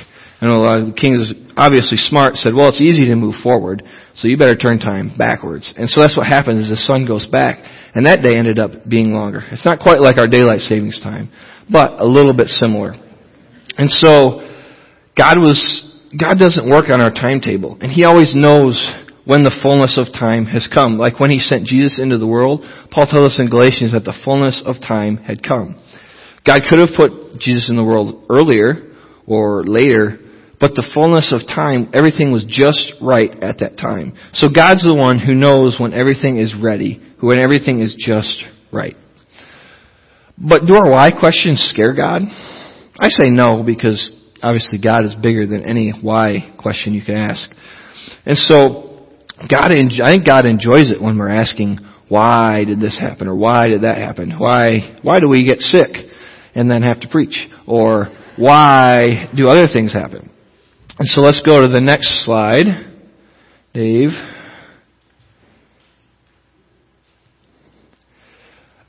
And 0.44 0.92
the 0.92 1.00
king 1.00 1.14
is 1.16 1.32
obviously 1.56 1.96
smart, 1.96 2.36
said, 2.36 2.52
well, 2.52 2.68
it's 2.68 2.80
easy 2.80 3.08
to 3.08 3.16
move 3.16 3.40
forward, 3.42 3.82
so 4.14 4.28
you 4.28 4.36
better 4.36 4.56
turn 4.56 4.78
time 4.78 5.16
backwards. 5.16 5.72
And 5.76 5.88
so 5.88 6.02
that's 6.02 6.16
what 6.16 6.26
happens 6.26 6.64
is 6.64 6.68
the 6.68 6.76
sun 6.76 7.06
goes 7.06 7.24
back, 7.26 7.64
and 7.94 8.04
that 8.04 8.20
day 8.20 8.36
ended 8.36 8.58
up 8.58 8.84
being 8.86 9.12
longer. 9.12 9.40
It's 9.50 9.64
not 9.64 9.80
quite 9.80 10.00
like 10.00 10.18
our 10.18 10.28
daylight 10.28 10.60
savings 10.60 11.00
time, 11.00 11.32
but 11.70 11.98
a 11.98 12.04
little 12.04 12.34
bit 12.36 12.48
similar. 12.48 12.92
And 13.78 13.88
so, 13.88 14.44
God 15.16 15.40
was, 15.40 15.58
God 16.12 16.36
doesn't 16.36 16.68
work 16.68 16.92
on 16.92 17.00
our 17.00 17.10
timetable, 17.10 17.78
and 17.80 17.90
He 17.90 18.04
always 18.04 18.34
knows 18.36 18.76
when 19.24 19.44
the 19.44 19.58
fullness 19.62 19.96
of 19.96 20.12
time 20.12 20.44
has 20.44 20.68
come. 20.68 20.98
Like 20.98 21.20
when 21.20 21.30
He 21.30 21.38
sent 21.38 21.64
Jesus 21.64 21.98
into 21.98 22.18
the 22.18 22.26
world, 22.26 22.60
Paul 22.90 23.06
tells 23.06 23.32
us 23.32 23.40
in 23.40 23.48
Galatians 23.48 23.92
that 23.92 24.04
the 24.04 24.18
fullness 24.24 24.62
of 24.66 24.76
time 24.84 25.16
had 25.16 25.42
come. 25.42 25.80
God 26.46 26.60
could 26.68 26.80
have 26.80 26.92
put 26.94 27.40
Jesus 27.40 27.70
in 27.70 27.76
the 27.76 27.84
world 27.84 28.26
earlier 28.28 28.92
or 29.26 29.64
later, 29.64 30.20
but 30.64 30.74
the 30.74 30.90
fullness 30.94 31.28
of 31.30 31.46
time, 31.46 31.90
everything 31.92 32.32
was 32.32 32.42
just 32.48 32.94
right 32.98 33.28
at 33.44 33.58
that 33.58 33.76
time. 33.76 34.16
So 34.32 34.48
God's 34.48 34.82
the 34.82 34.94
one 34.94 35.18
who 35.18 35.34
knows 35.34 35.76
when 35.78 35.92
everything 35.92 36.38
is 36.38 36.54
ready, 36.56 37.02
when 37.20 37.36
everything 37.38 37.80
is 37.80 37.94
just 37.98 38.42
right. 38.72 38.96
But 40.38 40.64
do 40.64 40.72
our 40.72 40.90
why 40.90 41.10
questions 41.10 41.68
scare 41.70 41.92
God? 41.92 42.22
I 42.98 43.10
say 43.10 43.28
no 43.28 43.62
because 43.62 44.10
obviously 44.42 44.80
God 44.80 45.04
is 45.04 45.14
bigger 45.14 45.46
than 45.46 45.68
any 45.68 45.92
why 46.00 46.54
question 46.58 46.94
you 46.94 47.04
can 47.04 47.16
ask. 47.16 47.46
And 48.24 48.38
so 48.38 49.04
God, 49.40 49.68
I 49.68 50.14
think 50.14 50.24
God 50.24 50.46
enjoys 50.46 50.90
it 50.90 50.98
when 50.98 51.18
we're 51.18 51.28
asking, 51.28 51.76
why 52.08 52.64
did 52.64 52.80
this 52.80 52.98
happen? 52.98 53.28
Or 53.28 53.36
why 53.36 53.68
did 53.68 53.82
that 53.82 53.98
happen? 53.98 54.32
Why, 54.38 54.96
why 55.02 55.20
do 55.20 55.28
we 55.28 55.44
get 55.44 55.58
sick 55.58 55.90
and 56.54 56.70
then 56.70 56.80
have 56.80 57.00
to 57.00 57.08
preach? 57.10 57.48
Or 57.66 58.08
why 58.38 59.28
do 59.36 59.46
other 59.46 59.68
things 59.70 59.92
happen? 59.92 60.30
And 60.98 61.08
so 61.08 61.22
let's 61.22 61.42
go 61.44 61.60
to 61.60 61.68
the 61.68 61.80
next 61.80 62.24
slide, 62.24 62.66
Dave. 63.72 64.10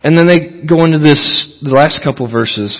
And 0.03 0.15
then 0.15 0.27
they 0.27 0.67
go 0.67 0.85
into 0.85 0.99
this, 0.99 1.57
the 1.63 1.73
last 1.73 2.03
couple 2.03 2.29
verses, 2.31 2.79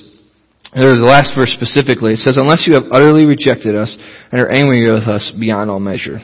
or 0.75 0.94
the 0.94 1.10
last 1.10 1.34
verse 1.34 1.50
specifically. 1.58 2.13
It 2.13 2.20
says, 2.20 2.38
Unless 2.38 2.67
you 2.67 2.77
have 2.77 2.91
utterly 2.94 3.25
rejected 3.25 3.75
us 3.75 3.98
and 4.32 4.39
are 4.39 4.53
angry 4.53 4.86
with 4.86 5.10
us 5.10 5.34
beyond 5.39 5.72
all 5.72 5.79
measure. 5.79 6.22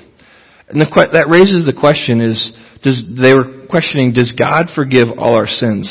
And 0.70 0.80
the, 0.80 1.10
that 1.14 1.28
raises 1.28 1.66
the 1.66 1.74
question 1.74 2.22
is, 2.22 2.54
does, 2.84 3.02
they 3.18 3.34
were 3.34 3.66
questioning, 3.68 4.14
does 4.14 4.38
God 4.38 4.70
forgive 4.76 5.10
all 5.18 5.36
our 5.36 5.48
sins? 5.48 5.90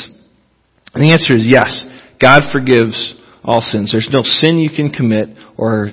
And 0.94 1.06
the 1.06 1.10
answer 1.10 1.34
is 1.34 1.46
yes. 1.46 1.84
God 2.22 2.42
forgives 2.52 2.94
all 3.42 3.60
sins. 3.60 3.90
There's 3.90 4.08
no 4.12 4.22
sin 4.22 4.58
you 4.58 4.70
can 4.70 4.90
commit 4.90 5.30
or 5.56 5.90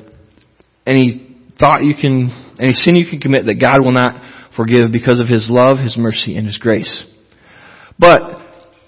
any 0.87 1.37
thought 1.59 1.83
you 1.83 1.93
can, 1.99 2.55
any 2.59 2.73
sin 2.73 2.95
you 2.95 3.05
can 3.09 3.19
commit 3.19 3.45
that 3.45 3.59
God 3.59 3.83
will 3.83 3.91
not 3.91 4.55
forgive 4.55 4.91
because 4.91 5.19
of 5.19 5.27
His 5.27 5.47
love, 5.49 5.77
His 5.77 5.97
mercy, 5.97 6.37
and 6.37 6.47
His 6.47 6.57
grace. 6.57 7.05
But 7.99 8.21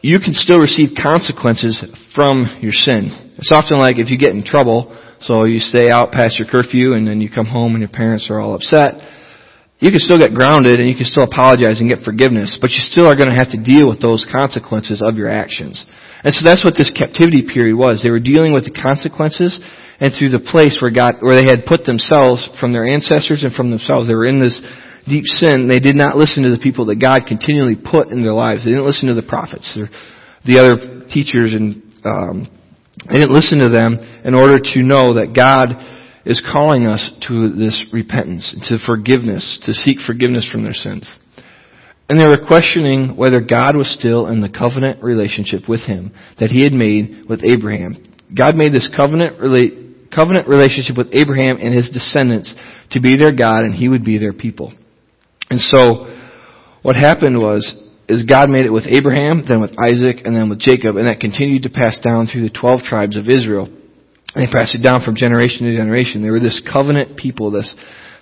you 0.02 0.20
can 0.20 0.34
still 0.34 0.60
receive 0.60 0.96
consequences 0.96 1.84
from 2.16 2.60
your 2.62 2.72
sin. 2.72 3.36
It's 3.38 3.52
often 3.52 3.78
like 3.78 4.00
if 4.00 4.10
you 4.10 4.18
get 4.18 4.32
in 4.32 4.44
trouble, 4.44 4.96
so 5.22 5.44
you 5.44 5.60
stay 5.60 5.90
out 5.90 6.12
past 6.12 6.40
your 6.40 6.48
curfew 6.48 6.94
and 6.94 7.06
then 7.06 7.20
you 7.20 7.30
come 7.30 7.46
home 7.46 7.76
and 7.76 7.82
your 7.82 7.92
parents 7.92 8.28
are 8.30 8.40
all 8.40 8.56
upset. 8.56 8.96
You 9.80 9.92
can 9.92 10.00
still 10.00 10.20
get 10.20 10.34
grounded 10.34 10.80
and 10.80 10.88
you 10.88 10.96
can 10.96 11.06
still 11.06 11.24
apologize 11.24 11.80
and 11.80 11.90
get 11.90 12.04
forgiveness, 12.04 12.58
but 12.60 12.72
you 12.72 12.80
still 12.80 13.08
are 13.08 13.16
going 13.16 13.32
to 13.32 13.36
have 13.36 13.52
to 13.52 13.60
deal 13.60 13.88
with 13.88 14.02
those 14.02 14.28
consequences 14.32 15.04
of 15.04 15.16
your 15.16 15.30
actions. 15.30 15.84
And 16.24 16.34
so 16.34 16.44
that's 16.44 16.64
what 16.64 16.76
this 16.76 16.92
captivity 16.92 17.44
period 17.48 17.76
was. 17.76 18.04
They 18.04 18.12
were 18.12 18.20
dealing 18.20 18.54
with 18.54 18.66
the 18.68 18.76
consequences 18.76 19.60
and 20.00 20.14
through 20.16 20.30
the 20.30 20.40
place 20.40 20.80
where 20.82 20.92
God, 20.92 21.20
where 21.20 21.36
they 21.36 21.48
had 21.48 21.68
put 21.68 21.84
themselves 21.84 22.48
from 22.60 22.72
their 22.72 22.88
ancestors 22.88 23.44
and 23.44 23.54
from 23.54 23.70
themselves. 23.70 24.08
They 24.08 24.16
were 24.16 24.28
in 24.28 24.40
this 24.40 24.60
deep 25.08 25.26
sin. 25.26 25.68
They 25.68 25.80
did 25.80 25.96
not 25.96 26.16
listen 26.16 26.44
to 26.44 26.52
the 26.52 26.62
people 26.62 26.86
that 26.88 27.02
God 27.02 27.28
continually 27.28 27.76
put 27.76 28.10
in 28.10 28.22
their 28.22 28.34
lives. 28.34 28.64
They 28.64 28.72
didn't 28.72 28.88
listen 28.88 29.10
to 29.10 29.16
the 29.16 29.28
prophets 29.28 29.76
or 29.76 29.90
the 30.46 30.60
other 30.60 31.06
teachers 31.12 31.54
and, 31.54 31.84
um, 32.06 32.48
they 33.08 33.16
didn't 33.16 33.34
listen 33.34 33.60
to 33.60 33.70
them 33.70 33.98
in 34.26 34.36
order 34.36 34.60
to 34.60 34.84
know 34.84 35.16
that 35.16 35.34
God 35.34 35.72
is 36.26 36.44
calling 36.52 36.86
us 36.86 37.10
to 37.28 37.56
this 37.56 37.86
repentance, 37.94 38.56
to 38.68 38.78
forgiveness, 38.86 39.60
to 39.64 39.74
seek 39.74 39.98
forgiveness 40.06 40.48
from 40.52 40.64
their 40.64 40.74
sins. 40.74 41.10
And 42.10 42.20
they 42.20 42.26
were 42.26 42.46
questioning 42.46 43.16
whether 43.16 43.40
God 43.40 43.76
was 43.76 43.96
still 43.98 44.28
in 44.28 44.42
the 44.42 44.50
covenant 44.50 45.02
relationship 45.02 45.70
with 45.70 45.82
him 45.82 46.12
that 46.40 46.52
he 46.52 46.64
had 46.64 46.74
made 46.74 47.26
with 47.30 47.44
Abraham. 47.44 48.04
God 48.36 48.56
made 48.56 48.74
this 48.74 48.90
covenant 48.96 49.40
rela- 49.40 49.89
covenant 50.14 50.48
relationship 50.48 50.98
with 50.98 51.10
Abraham 51.14 51.58
and 51.58 51.74
his 51.74 51.90
descendants 51.90 52.54
to 52.92 53.00
be 53.00 53.18
their 53.18 53.32
God 53.32 53.64
and 53.66 53.74
he 53.74 53.88
would 53.88 54.04
be 54.04 54.18
their 54.18 54.34
people. 54.34 54.74
And 55.50 55.60
so 55.60 56.06
what 56.82 56.96
happened 56.96 57.38
was 57.38 57.66
is 58.08 58.24
God 58.24 58.50
made 58.50 58.66
it 58.66 58.74
with 58.74 58.86
Abraham, 58.88 59.44
then 59.48 59.62
with 59.62 59.78
Isaac, 59.78 60.26
and 60.26 60.36
then 60.36 60.50
with 60.50 60.60
Jacob, 60.60 60.98
and 60.98 61.08
that 61.08 61.20
continued 61.20 61.64
to 61.64 61.70
pass 61.70 62.00
down 62.04 62.26
through 62.26 62.42
the 62.42 62.58
twelve 62.60 62.82
tribes 62.82 63.16
of 63.16 63.30
Israel. 63.30 63.70
And 64.34 64.46
they 64.46 64.52
passed 64.52 64.74
it 64.74 64.82
down 64.82 65.06
from 65.06 65.16
generation 65.16 65.66
to 65.66 65.78
generation. 65.78 66.24
They 66.24 66.32
were 66.32 66.40
this 66.40 66.62
covenant 66.66 67.18
people, 67.18 67.52
this 67.52 67.74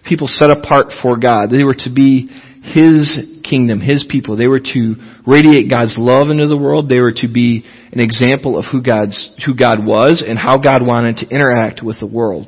people 0.04 0.28
set 0.28 0.52
apart 0.52 0.88
for 1.02 1.18
God. 1.18 1.50
They 1.50 1.64
were 1.64 1.76
to 1.88 1.92
be 1.94 2.28
His 2.68 3.20
kingdom, 3.44 3.80
His 3.80 4.06
people. 4.10 4.36
They 4.36 4.48
were 4.48 4.60
to 4.60 4.96
radiate 5.26 5.70
God's 5.70 5.96
love 5.98 6.30
into 6.30 6.48
the 6.48 6.58
world. 6.58 6.90
They 6.90 7.00
were 7.00 7.14
to 7.14 7.28
be 7.28 7.64
an 7.92 8.00
example 8.00 8.58
of 8.58 8.66
who 8.72 8.82
God's, 8.82 9.16
who 9.46 9.56
God 9.56 9.86
was 9.86 10.24
and 10.26 10.38
how 10.38 10.58
God 10.58 10.86
wanted 10.86 11.18
to 11.18 11.30
interact 11.30 11.82
with 11.84 12.00
the 12.00 12.08
world. 12.08 12.48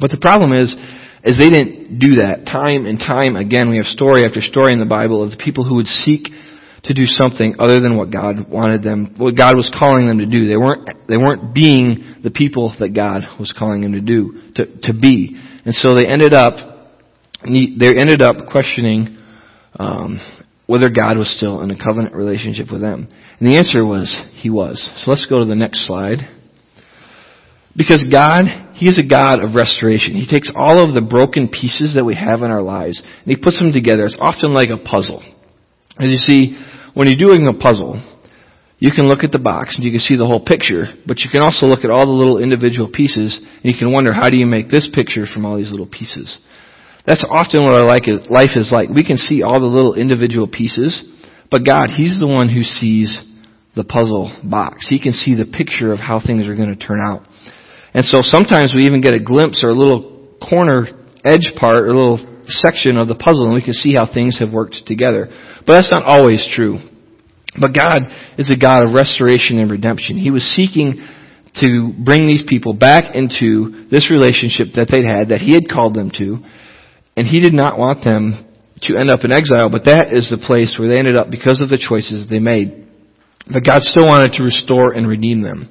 But 0.00 0.10
the 0.10 0.18
problem 0.20 0.52
is, 0.52 0.74
is 1.24 1.38
they 1.38 1.48
didn't 1.48 1.98
do 1.98 2.16
that. 2.16 2.44
Time 2.44 2.86
and 2.86 2.98
time 2.98 3.36
again, 3.36 3.70
we 3.70 3.78
have 3.78 3.86
story 3.86 4.24
after 4.24 4.40
story 4.40 4.72
in 4.72 4.80
the 4.80 4.86
Bible 4.86 5.22
of 5.22 5.30
the 5.30 5.36
people 5.36 5.64
who 5.64 5.76
would 5.76 5.86
seek 5.86 6.28
to 6.84 6.92
do 6.92 7.06
something 7.06 7.56
other 7.58 7.80
than 7.80 7.96
what 7.96 8.10
God 8.12 8.48
wanted 8.48 8.82
them, 8.82 9.14
what 9.16 9.36
God 9.36 9.56
was 9.56 9.72
calling 9.76 10.06
them 10.06 10.18
to 10.18 10.26
do. 10.26 10.46
They 10.46 10.56
weren't, 10.56 11.08
they 11.08 11.16
weren't 11.16 11.54
being 11.54 12.20
the 12.22 12.30
people 12.30 12.74
that 12.78 12.90
God 12.90 13.22
was 13.40 13.54
calling 13.56 13.80
them 13.80 13.92
to 13.92 14.00
do, 14.00 14.52
to, 14.56 14.66
to 14.82 14.92
be. 14.92 15.34
And 15.64 15.74
so 15.74 15.94
they 15.94 16.06
ended 16.06 16.34
up, 16.34 16.54
they 17.42 17.88
ended 17.96 18.20
up 18.20 18.36
questioning, 18.50 19.16
um, 19.78 20.20
whether 20.66 20.88
God 20.88 21.18
was 21.18 21.34
still 21.36 21.60
in 21.60 21.70
a 21.70 21.82
covenant 21.82 22.14
relationship 22.14 22.72
with 22.72 22.80
them. 22.80 23.08
And 23.38 23.48
the 23.48 23.58
answer 23.58 23.84
was, 23.84 24.08
He 24.34 24.50
was. 24.50 24.78
So 24.98 25.10
let's 25.10 25.26
go 25.26 25.40
to 25.40 25.44
the 25.44 25.54
next 25.54 25.86
slide. 25.86 26.18
Because 27.76 28.04
God, 28.10 28.44
He 28.74 28.86
is 28.86 28.98
a 28.98 29.06
God 29.06 29.42
of 29.42 29.54
restoration. 29.54 30.14
He 30.14 30.26
takes 30.26 30.50
all 30.54 30.78
of 30.78 30.94
the 30.94 31.00
broken 31.00 31.48
pieces 31.48 31.94
that 31.96 32.04
we 32.04 32.14
have 32.14 32.42
in 32.42 32.50
our 32.50 32.62
lives 32.62 33.02
and 33.02 33.26
He 33.26 33.36
puts 33.36 33.58
them 33.58 33.72
together. 33.72 34.04
It's 34.04 34.18
often 34.20 34.52
like 34.52 34.70
a 34.70 34.78
puzzle. 34.78 35.22
As 35.98 36.10
you 36.10 36.16
see, 36.16 36.58
when 36.94 37.08
you're 37.08 37.18
doing 37.18 37.46
a 37.46 37.58
puzzle, 37.58 38.02
you 38.78 38.90
can 38.90 39.08
look 39.08 39.22
at 39.24 39.32
the 39.32 39.38
box 39.38 39.76
and 39.76 39.84
you 39.84 39.90
can 39.90 40.00
see 40.00 40.16
the 40.16 40.26
whole 40.26 40.44
picture, 40.44 40.86
but 41.06 41.20
you 41.20 41.30
can 41.30 41.42
also 41.42 41.66
look 41.66 41.84
at 41.84 41.90
all 41.90 42.06
the 42.06 42.12
little 42.12 42.42
individual 42.42 42.90
pieces 42.92 43.38
and 43.38 43.64
you 43.64 43.78
can 43.78 43.92
wonder 43.92 44.12
how 44.12 44.30
do 44.30 44.36
you 44.36 44.46
make 44.46 44.68
this 44.68 44.88
picture 44.92 45.26
from 45.26 45.46
all 45.46 45.56
these 45.56 45.70
little 45.70 45.86
pieces. 45.86 46.38
That's 47.06 47.24
often 47.28 47.64
what 47.64 47.82
like 47.84 48.06
life 48.30 48.56
is 48.56 48.70
like. 48.72 48.88
We 48.88 49.04
can 49.04 49.16
see 49.16 49.42
all 49.42 49.60
the 49.60 49.66
little 49.66 49.94
individual 49.94 50.48
pieces, 50.48 51.02
but 51.50 51.66
God, 51.66 51.88
He's 51.94 52.18
the 52.18 52.26
one 52.26 52.48
who 52.48 52.62
sees 52.62 53.18
the 53.76 53.84
puzzle 53.84 54.32
box. 54.42 54.88
He 54.88 54.98
can 55.00 55.12
see 55.12 55.34
the 55.34 55.44
picture 55.44 55.92
of 55.92 55.98
how 55.98 56.20
things 56.24 56.48
are 56.48 56.54
going 56.54 56.76
to 56.76 56.86
turn 56.86 57.00
out. 57.04 57.26
And 57.92 58.04
so 58.04 58.18
sometimes 58.22 58.72
we 58.74 58.84
even 58.84 59.00
get 59.00 59.14
a 59.14 59.22
glimpse 59.22 59.62
or 59.62 59.68
a 59.68 59.78
little 59.78 60.36
corner 60.40 60.86
edge 61.24 61.52
part 61.58 61.78
or 61.78 61.86
a 61.86 61.94
little 61.94 62.44
section 62.46 62.96
of 62.96 63.08
the 63.08 63.14
puzzle 63.14 63.46
and 63.46 63.54
we 63.54 63.62
can 63.62 63.72
see 63.72 63.94
how 63.94 64.06
things 64.12 64.38
have 64.38 64.52
worked 64.52 64.82
together. 64.86 65.28
But 65.66 65.80
that's 65.80 65.92
not 65.92 66.04
always 66.04 66.46
true. 66.54 66.78
But 67.58 67.74
God 67.74 68.02
is 68.36 68.50
a 68.50 68.56
God 68.56 68.82
of 68.82 68.94
restoration 68.94 69.58
and 69.58 69.70
redemption. 69.70 70.18
He 70.18 70.30
was 70.30 70.42
seeking 70.42 70.94
to 71.62 71.92
bring 72.04 72.28
these 72.28 72.42
people 72.46 72.74
back 72.74 73.14
into 73.14 73.86
this 73.90 74.10
relationship 74.10 74.74
that 74.74 74.88
they'd 74.90 75.06
had, 75.06 75.28
that 75.28 75.40
He 75.40 75.54
had 75.54 75.70
called 75.70 75.94
them 75.94 76.10
to, 76.18 76.42
and 77.16 77.26
He 77.26 77.40
did 77.40 77.54
not 77.54 77.78
want 77.78 78.04
them 78.04 78.46
to 78.82 78.96
end 78.96 79.10
up 79.10 79.24
in 79.24 79.32
exile, 79.32 79.70
but 79.70 79.84
that 79.84 80.12
is 80.12 80.28
the 80.30 80.44
place 80.44 80.76
where 80.78 80.88
they 80.88 80.98
ended 80.98 81.16
up 81.16 81.30
because 81.30 81.60
of 81.60 81.68
the 81.68 81.78
choices 81.78 82.28
they 82.28 82.38
made. 82.38 82.86
But 83.46 83.64
God 83.64 83.82
still 83.82 84.06
wanted 84.06 84.32
to 84.34 84.42
restore 84.42 84.92
and 84.92 85.08
redeem 85.08 85.42
them. 85.42 85.70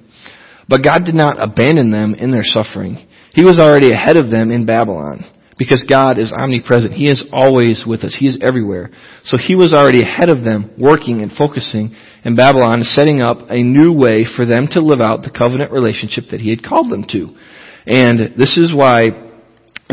But 0.68 0.84
God 0.84 1.06
did 1.06 1.16
not 1.16 1.44
abandon 1.44 1.92
them 1.92 2.16
in 2.16 2.32
their 2.32 2.44
suffering. 2.44 3.08
He 3.34 3.44
was 3.44 3.60
already 3.60 3.92
ahead 3.92 4.18
of 4.18 4.32
them 4.32 4.52
in 4.52 4.66
Babylon. 4.66 5.26
Because 5.56 5.86
God 5.88 6.18
is 6.18 6.32
omnipresent. 6.32 6.94
He 6.94 7.08
is 7.08 7.24
always 7.32 7.84
with 7.86 8.04
us. 8.04 8.16
He 8.18 8.26
is 8.26 8.40
everywhere. 8.42 8.90
So 9.24 9.38
He 9.38 9.56
was 9.56 9.72
already 9.72 10.02
ahead 10.02 10.30
of 10.30 10.44
them, 10.44 10.72
working 10.80 11.22
and 11.22 11.32
focusing 11.32 11.96
in 12.26 12.36
Babylon, 12.36 12.82
setting 12.84 13.22
up 13.22 13.38
a 13.50 13.62
new 13.62 13.94
way 13.94 14.26
for 14.36 14.48
them 14.48 14.68
to 14.72 14.80
live 14.80 15.00
out 15.00 15.22
the 15.22 15.30
covenant 15.30 15.72
relationship 15.72 16.26
that 16.32 16.40
He 16.40 16.50
had 16.50 16.64
called 16.64 16.92
them 16.92 17.06
to. 17.10 17.38
And 17.86 18.34
this 18.36 18.58
is 18.58 18.74
why, 18.74 19.33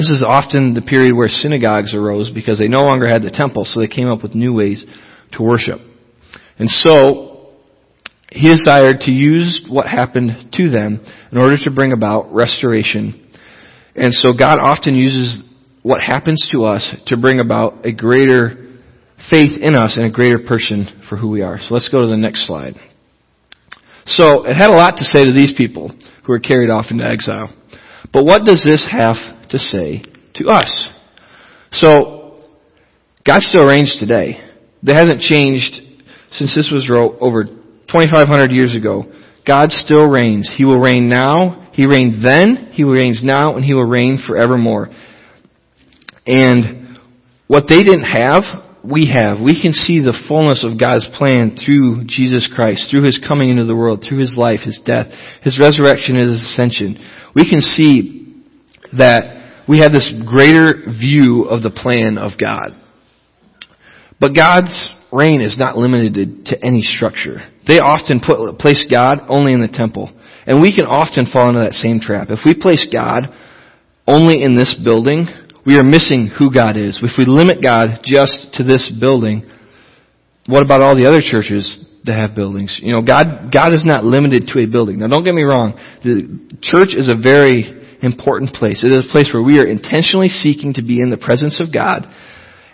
this 0.01 0.09
is 0.09 0.25
often 0.27 0.73
the 0.73 0.81
period 0.81 1.15
where 1.15 1.29
synagogues 1.29 1.95
arose 1.95 2.31
because 2.31 2.59
they 2.59 2.69
no 2.69 2.85
longer 2.85 3.07
had 3.07 3.23
the 3.23 3.31
temple, 3.31 3.67
so 3.67 3.81
they 3.81 3.87
came 3.87 4.09
up 4.09 4.23
with 4.23 4.35
new 4.35 4.55
ways 4.55 4.87
to 5.33 5.43
worship. 5.43 5.79
And 6.59 6.71
so, 6.71 7.51
he 8.33 8.49
desired 8.49 9.01
to 9.01 9.13
use 9.13 9.67
what 9.69 9.87
happened 9.87 10.53
to 10.55 10.71
them 10.71 11.05
in 11.31 11.37
order 11.37 11.57
to 11.65 11.71
bring 11.71 11.93
about 11.93 12.33
restoration. 12.33 13.29
And 13.95 14.15
so 14.15 14.33
God 14.33 14.59
often 14.59 14.95
uses 14.95 15.43
what 15.83 16.01
happens 16.01 16.49
to 16.53 16.65
us 16.65 16.95
to 17.09 17.19
bring 17.19 17.39
about 17.39 17.85
a 17.85 17.93
greater 17.93 18.79
faith 19.29 19.61
in 19.61 19.75
us 19.75 19.97
and 19.97 20.07
a 20.07 20.11
greater 20.11 20.39
person 20.39 21.03
for 21.11 21.17
who 21.17 21.29
we 21.29 21.43
are. 21.43 21.59
So 21.61 21.75
let's 21.75 21.91
go 21.91 22.01
to 22.01 22.07
the 22.07 22.17
next 22.17 22.47
slide. 22.47 22.77
So 24.07 24.47
it 24.47 24.55
had 24.55 24.71
a 24.71 24.77
lot 24.77 24.97
to 24.97 25.05
say 25.05 25.27
to 25.27 25.33
these 25.33 25.53
people 25.59 25.89
who 26.25 26.33
were 26.33 26.41
carried 26.41 26.71
off 26.71 26.87
into 26.91 27.05
exile. 27.05 27.55
But 28.15 28.25
what 28.25 28.47
does 28.47 28.65
this 28.65 28.89
have 28.91 29.17
to 29.51 29.59
say 29.59 30.03
to 30.35 30.49
us? 30.49 30.89
So 31.73 32.43
God 33.27 33.43
still 33.43 33.67
reigns 33.67 33.97
today. 33.99 34.47
That 34.83 34.97
hasn't 34.97 35.21
changed 35.21 35.83
since 36.33 36.55
this 36.55 36.71
was 36.73 36.89
wrote 36.89 37.19
over 37.21 37.45
2,500 37.45 38.51
years 38.51 38.75
ago. 38.75 39.05
God 39.47 39.73
still 39.73 40.09
reigns. 40.09 40.51
He 40.57 40.65
will 40.65 40.79
reign 40.79 41.09
now. 41.09 41.71
He 41.73 41.87
reigned 41.87 42.25
then. 42.25 42.71
He 42.73 42.85
reigns 42.85 43.21
now, 43.23 43.57
and 43.57 43.65
He 43.65 43.75
will 43.75 43.85
reign 43.85 44.23
forevermore. 44.27 44.91
And 46.27 46.99
what 47.47 47.65
they 47.69 47.83
didn't 47.83 48.05
have, 48.05 48.43
we 48.85 49.11
have. 49.13 49.41
We 49.41 49.61
can 49.61 49.73
see 49.73 50.01
the 50.01 50.17
fullness 50.29 50.65
of 50.65 50.81
God's 50.81 51.07
plan 51.19 51.57
through 51.57 52.05
Jesus 52.07 52.49
Christ, 52.55 52.89
through 52.91 53.05
His 53.05 53.21
coming 53.27 53.51
into 53.51 53.65
the 53.65 53.77
world, 53.77 54.05
through 54.07 54.21
His 54.21 54.35
life, 54.37 54.61
His 54.65 54.81
death, 54.85 55.07
His 55.43 55.59
resurrection, 55.59 56.17
His 56.17 56.31
ascension. 56.31 56.97
We 57.35 57.49
can 57.49 57.61
see 57.61 58.45
that 58.97 59.40
we 59.69 59.81
have 59.81 59.93
this 59.93 60.13
greater 60.27 60.83
view 60.87 61.45
of 61.45 61.63
the 61.63 61.71
plan 61.71 62.19
of 62.19 62.33
God. 62.39 62.77
But 64.21 64.35
God's 64.35 64.91
reign 65.13 65.41
is 65.41 65.57
not 65.59 65.77
limited 65.77 66.47
to 66.47 66.65
any 66.65 66.83
structure. 66.83 67.49
They 67.67 67.79
often 67.79 68.21
put, 68.21 68.59
place 68.59 68.85
God 68.91 69.21
only 69.29 69.53
in 69.53 69.61
the 69.61 69.69
temple. 69.69 70.13
And 70.47 70.61
we 70.61 70.75
can 70.75 70.87
often 70.87 71.27
fall 71.33 71.49
into 71.49 71.61
that 71.61 71.75
same 71.75 72.01
trap. 72.01 72.29
If 72.31 72.41
we 72.45 72.55
place 72.55 72.87
God 72.93 73.33
only 74.07 74.43
in 74.43 74.57
this 74.57 74.75
building, 74.83 75.27
we 75.65 75.77
are 75.77 75.85
missing 75.85 76.31
who 76.39 76.53
God 76.53 76.77
is. 76.77 76.99
If 77.03 77.19
we 77.19 77.25
limit 77.27 77.63
God 77.63 78.01
just 78.03 78.55
to 78.55 78.65
this 78.65 78.91
building, 79.01 79.49
what 80.47 80.65
about 80.65 80.83
all 80.83 80.97
the 80.97 81.07
other 81.07 81.21
churches 81.23 81.87
that 82.05 82.17
have 82.17 82.35
buildings? 82.35 82.81
You 82.83 82.93
know, 82.93 83.03
God, 83.03 83.53
God 83.53 83.73
is 83.73 83.85
not 83.85 84.05
limited 84.05 84.49
to 84.49 84.61
a 84.61 84.67
building. 84.67 84.99
Now 84.99 85.09
don't 85.09 85.25
get 85.25 85.35
me 85.35 85.43
wrong. 85.43 85.79
The 86.03 86.59
church 86.63 86.97
is 86.97 87.09
a 87.09 87.17
very 87.17 87.80
important 88.03 88.55
place. 88.55 88.85
It 88.85 88.89
is 88.89 89.07
a 89.09 89.13
place 89.13 89.31
where 89.33 89.43
we 89.43 89.59
are 89.59 89.67
intentionally 89.67 90.29
seeking 90.29 90.75
to 90.75 90.83
be 90.83 91.01
in 91.01 91.11
the 91.11 91.17
presence 91.17 91.61
of 91.61 91.73
God. 91.73 92.07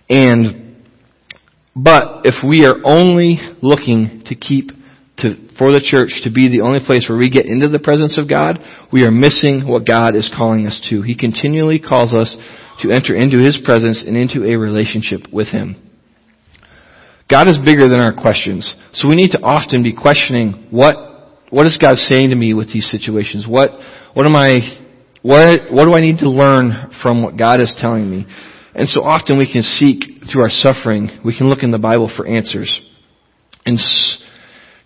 And, 0.09 0.85
but 1.75 2.25
if 2.25 2.47
we 2.47 2.65
are 2.67 2.77
only 2.85 3.39
looking 3.63 4.23
to 4.27 4.35
keep 4.35 4.71
to, 5.19 5.49
for 5.57 5.73
the 5.73 5.81
church 5.81 6.13
to 6.25 6.31
be 6.31 6.49
the 6.53 6.61
only 6.61 6.81
place 6.85 7.09
where 7.09 7.17
we 7.17 7.31
get 7.31 7.47
into 7.47 7.69
the 7.69 7.81
presence 7.81 8.19
of 8.21 8.29
God, 8.29 8.61
we 8.93 9.05
are 9.05 9.11
missing 9.11 9.65
what 9.67 9.87
God 9.89 10.15
is 10.15 10.29
calling 10.29 10.67
us 10.67 10.77
to. 10.91 11.01
He 11.01 11.17
continually 11.17 11.79
calls 11.81 12.13
us 12.13 12.37
to 12.83 12.93
enter 12.93 13.17
into 13.17 13.41
His 13.41 13.59
presence 13.65 14.05
and 14.07 14.17
into 14.17 14.45
a 14.45 14.57
relationship 14.57 15.33
with 15.33 15.49
Him. 15.49 15.81
God 17.29 17.49
is 17.49 17.59
bigger 17.65 17.89
than 17.89 18.01
our 18.01 18.13
questions. 18.13 18.69
So 18.93 19.09
we 19.09 19.17
need 19.17 19.33
to 19.33 19.41
often 19.43 19.83
be 19.83 19.97
questioning 19.97 20.69
what, 20.71 20.95
what 21.51 21.67
is 21.67 21.79
God 21.81 21.97
saying 21.97 22.31
to 22.31 22.37
me 22.37 22.55
with 22.55 22.73
these 22.73 22.89
situations? 22.91 23.47
What, 23.49 23.71
what 24.15 24.27
am 24.27 24.37
I, 24.37 24.61
what, 25.27 25.73
what 25.73 25.87
do 25.87 25.95
I 25.95 26.01
need 26.01 26.19
to 26.19 26.31
learn 26.31 26.93
from 27.03 27.25
what 27.25 27.37
God 27.37 27.61
is 27.61 27.75
telling 27.79 28.09
me? 28.09 28.27
And 28.77 28.87
so 28.87 29.03
often 29.03 29.39
we 29.39 29.51
can 29.51 29.63
seek 29.63 30.23
through 30.31 30.43
our 30.43 30.51
suffering, 30.51 31.19
we 31.25 31.37
can 31.37 31.49
look 31.49 31.65
in 31.65 31.73
the 31.73 31.79
Bible 31.79 32.13
for 32.15 32.27
answers. 32.27 32.71
And 33.65 33.77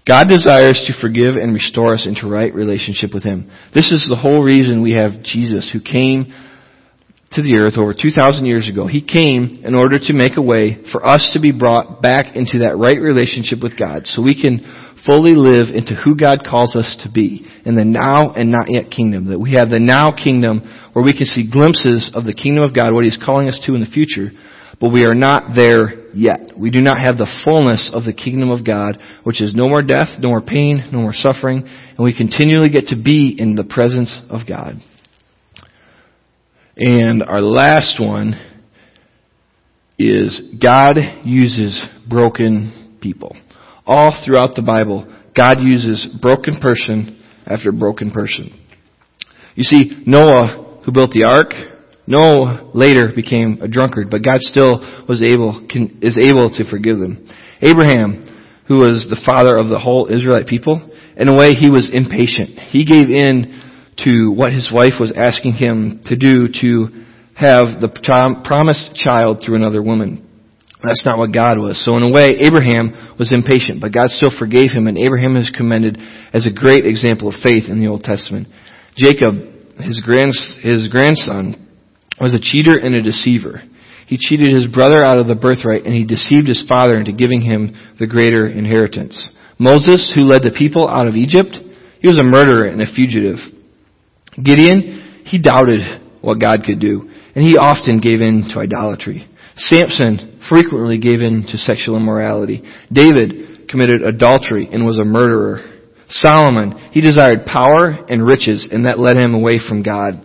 God 0.08 0.28
desires 0.28 0.82
to 0.86 0.98
forgive 0.98 1.36
and 1.36 1.52
restore 1.52 1.92
us 1.92 2.06
into 2.06 2.26
right 2.26 2.54
relationship 2.54 3.12
with 3.12 3.22
Him. 3.22 3.50
This 3.74 3.92
is 3.92 4.06
the 4.08 4.16
whole 4.16 4.42
reason 4.42 4.80
we 4.80 4.94
have 4.94 5.22
Jesus 5.22 5.68
who 5.70 5.80
came 5.80 6.32
to 7.32 7.42
the 7.42 7.58
earth 7.58 7.74
over 7.76 7.92
2,000 7.92 8.46
years 8.46 8.66
ago. 8.66 8.86
He 8.86 9.02
came 9.02 9.62
in 9.62 9.74
order 9.74 9.98
to 9.98 10.12
make 10.14 10.36
a 10.38 10.42
way 10.42 10.82
for 10.90 11.06
us 11.06 11.30
to 11.34 11.40
be 11.40 11.52
brought 11.52 12.00
back 12.00 12.34
into 12.34 12.60
that 12.60 12.78
right 12.78 12.98
relationship 12.98 13.62
with 13.62 13.78
God 13.78 14.06
so 14.06 14.22
we 14.22 14.40
can 14.40 14.64
fully 15.06 15.34
live 15.34 15.74
into 15.74 15.94
who 15.94 16.16
God 16.16 16.40
calls 16.48 16.76
us 16.76 16.96
to 17.02 17.10
be 17.10 17.46
in 17.64 17.74
the 17.74 17.84
now 17.84 18.32
and 18.32 18.50
not 18.50 18.66
yet 18.68 18.90
kingdom. 18.90 19.30
That 19.30 19.38
we 19.38 19.52
have 19.52 19.70
the 19.70 19.78
now 19.78 20.12
kingdom 20.12 20.60
where 20.92 21.04
we 21.04 21.16
can 21.16 21.26
see 21.26 21.50
glimpses 21.50 22.10
of 22.14 22.24
the 22.24 22.34
kingdom 22.34 22.64
of 22.64 22.74
God, 22.74 22.92
what 22.92 23.04
He's 23.04 23.18
calling 23.22 23.48
us 23.48 23.60
to 23.66 23.74
in 23.74 23.80
the 23.80 23.86
future, 23.86 24.32
but 24.80 24.92
we 24.92 25.04
are 25.04 25.14
not 25.14 25.54
there 25.54 26.10
yet. 26.14 26.56
We 26.58 26.70
do 26.70 26.80
not 26.80 26.98
have 26.98 27.18
the 27.18 27.30
fullness 27.44 27.90
of 27.92 28.04
the 28.04 28.12
kingdom 28.12 28.50
of 28.50 28.64
God, 28.64 28.98
which 29.24 29.40
is 29.42 29.54
no 29.54 29.68
more 29.68 29.82
death, 29.82 30.08
no 30.18 30.30
more 30.30 30.40
pain, 30.40 30.88
no 30.92 31.00
more 31.00 31.12
suffering, 31.12 31.62
and 31.66 31.98
we 31.98 32.16
continually 32.16 32.70
get 32.70 32.86
to 32.86 32.96
be 32.96 33.36
in 33.38 33.54
the 33.54 33.64
presence 33.64 34.20
of 34.30 34.46
God. 34.48 34.80
And 36.76 37.22
our 37.22 37.42
last 37.42 38.00
one 38.00 38.40
is 39.98 40.40
God 40.62 40.96
uses 41.24 41.78
broken 42.08 42.96
people. 43.02 43.36
All 43.86 44.22
throughout 44.24 44.54
the 44.54 44.62
Bible, 44.62 45.06
God 45.36 45.58
uses 45.60 46.06
broken 46.20 46.60
person 46.60 47.22
after 47.46 47.72
broken 47.72 48.10
person. 48.10 48.58
You 49.54 49.64
see, 49.64 50.02
Noah, 50.06 50.80
who 50.84 50.92
built 50.92 51.10
the 51.10 51.24
ark, 51.24 51.52
Noah 52.06 52.70
later 52.74 53.12
became 53.14 53.58
a 53.60 53.68
drunkard, 53.68 54.10
but 54.10 54.24
God 54.24 54.40
still 54.40 54.80
was 55.08 55.22
able, 55.22 55.66
can, 55.68 55.98
is 56.02 56.18
able 56.20 56.50
to 56.50 56.68
forgive 56.68 56.98
them. 56.98 57.28
Abraham, 57.60 58.26
who 58.66 58.78
was 58.78 59.06
the 59.08 59.20
father 59.24 59.56
of 59.56 59.68
the 59.68 59.78
whole 59.78 60.06
Israelite 60.06 60.46
people, 60.46 60.90
in 61.16 61.28
a 61.28 61.36
way 61.36 61.52
he 61.52 61.70
was 61.70 61.90
impatient. 61.92 62.58
He 62.70 62.84
gave 62.84 63.10
in 63.10 63.60
to 64.04 64.32
what 64.32 64.52
his 64.52 64.70
wife 64.72 64.94
was 64.98 65.12
asking 65.14 65.54
him 65.54 66.00
to 66.06 66.16
do 66.16 66.48
to 66.60 67.04
have 67.34 67.80
the 67.80 67.90
promised 68.44 68.94
child 68.94 69.42
through 69.44 69.56
another 69.56 69.82
woman. 69.82 70.26
That's 70.82 71.04
not 71.04 71.18
what 71.18 71.32
God 71.32 71.58
was. 71.58 71.82
So 71.84 71.96
in 71.96 72.02
a 72.02 72.12
way, 72.12 72.40
Abraham 72.40 73.16
was 73.18 73.32
impatient, 73.32 73.80
but 73.80 73.92
God 73.92 74.08
still 74.08 74.32
forgave 74.36 74.72
him, 74.72 74.86
and 74.86 74.96
Abraham 74.96 75.36
is 75.36 75.52
commended 75.54 75.98
as 76.32 76.46
a 76.46 76.52
great 76.52 76.86
example 76.86 77.28
of 77.28 77.42
faith 77.42 77.68
in 77.68 77.80
the 77.80 77.88
Old 77.88 78.02
Testament. 78.02 78.48
Jacob, 78.96 79.34
his, 79.78 80.00
grands, 80.00 80.36
his 80.62 80.88
grandson, 80.88 81.68
was 82.20 82.34
a 82.34 82.40
cheater 82.40 82.78
and 82.78 82.94
a 82.94 83.02
deceiver. 83.02 83.62
He 84.06 84.16
cheated 84.18 84.48
his 84.48 84.66
brother 84.66 85.04
out 85.04 85.18
of 85.18 85.28
the 85.28 85.34
birthright, 85.34 85.84
and 85.84 85.94
he 85.94 86.04
deceived 86.04 86.48
his 86.48 86.64
father 86.66 86.98
into 86.98 87.12
giving 87.12 87.42
him 87.42 87.76
the 87.98 88.06
greater 88.06 88.48
inheritance. 88.48 89.16
Moses, 89.58 90.10
who 90.14 90.22
led 90.22 90.42
the 90.42 90.56
people 90.56 90.88
out 90.88 91.06
of 91.06 91.14
Egypt, 91.14 91.56
he 92.00 92.08
was 92.08 92.18
a 92.18 92.24
murderer 92.24 92.66
and 92.66 92.80
a 92.80 92.92
fugitive. 92.92 93.36
Gideon, 94.42 95.22
he 95.26 95.38
doubted 95.38 95.80
what 96.22 96.40
God 96.40 96.64
could 96.64 96.80
do, 96.80 97.10
and 97.34 97.44
he 97.44 97.56
often 97.56 98.00
gave 98.00 98.20
in 98.20 98.48
to 98.52 98.60
idolatry. 98.60 99.28
Samson 99.56 100.29
frequently 100.50 100.98
gave 100.98 101.22
in 101.22 101.46
to 101.48 101.56
sexual 101.56 101.96
immorality. 101.96 102.62
David 102.92 103.68
committed 103.68 104.02
adultery 104.02 104.68
and 104.70 104.84
was 104.84 104.98
a 104.98 105.04
murderer. 105.04 105.78
Solomon, 106.10 106.90
he 106.90 107.00
desired 107.00 107.46
power 107.46 108.04
and 108.08 108.26
riches, 108.26 108.68
and 108.70 108.84
that 108.84 108.98
led 108.98 109.16
him 109.16 109.32
away 109.32 109.58
from 109.66 109.82
God. 109.82 110.20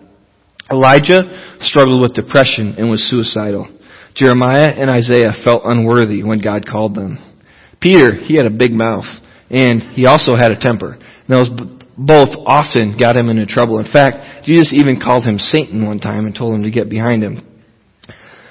Elijah 0.70 1.56
struggled 1.62 2.02
with 2.02 2.16
depression 2.16 2.74
and 2.78 2.90
was 2.90 3.08
suicidal. 3.08 3.72
Jeremiah 4.16 4.74
and 4.74 4.90
Isaiah 4.90 5.34
felt 5.44 5.62
unworthy 5.64 6.24
when 6.24 6.42
God 6.42 6.66
called 6.66 6.96
them. 6.96 7.20
Peter, 7.80 8.16
he 8.16 8.36
had 8.36 8.48
a 8.48 8.50
big 8.50 8.72
mouth, 8.72 9.06
and 9.52 9.94
he 9.94 10.08
also 10.08 10.36
had 10.36 10.52
a 10.52 10.60
temper. 10.60 10.98
Those 11.30 11.50
both 11.98 12.30
often 12.48 12.98
got 13.00 13.16
him 13.16 13.30
into 13.30 13.46
trouble. 13.46 13.78
In 13.78 13.92
fact, 13.92 14.46
Jesus 14.46 14.74
even 14.74 15.00
called 15.00 15.24
him 15.24 15.38
Satan 15.38 15.86
one 15.86 16.00
time 16.00 16.26
and 16.26 16.36
told 16.36 16.56
him 16.56 16.64
to 16.64 16.72
get 16.72 16.90
behind 16.90 17.24
him. 17.24 17.55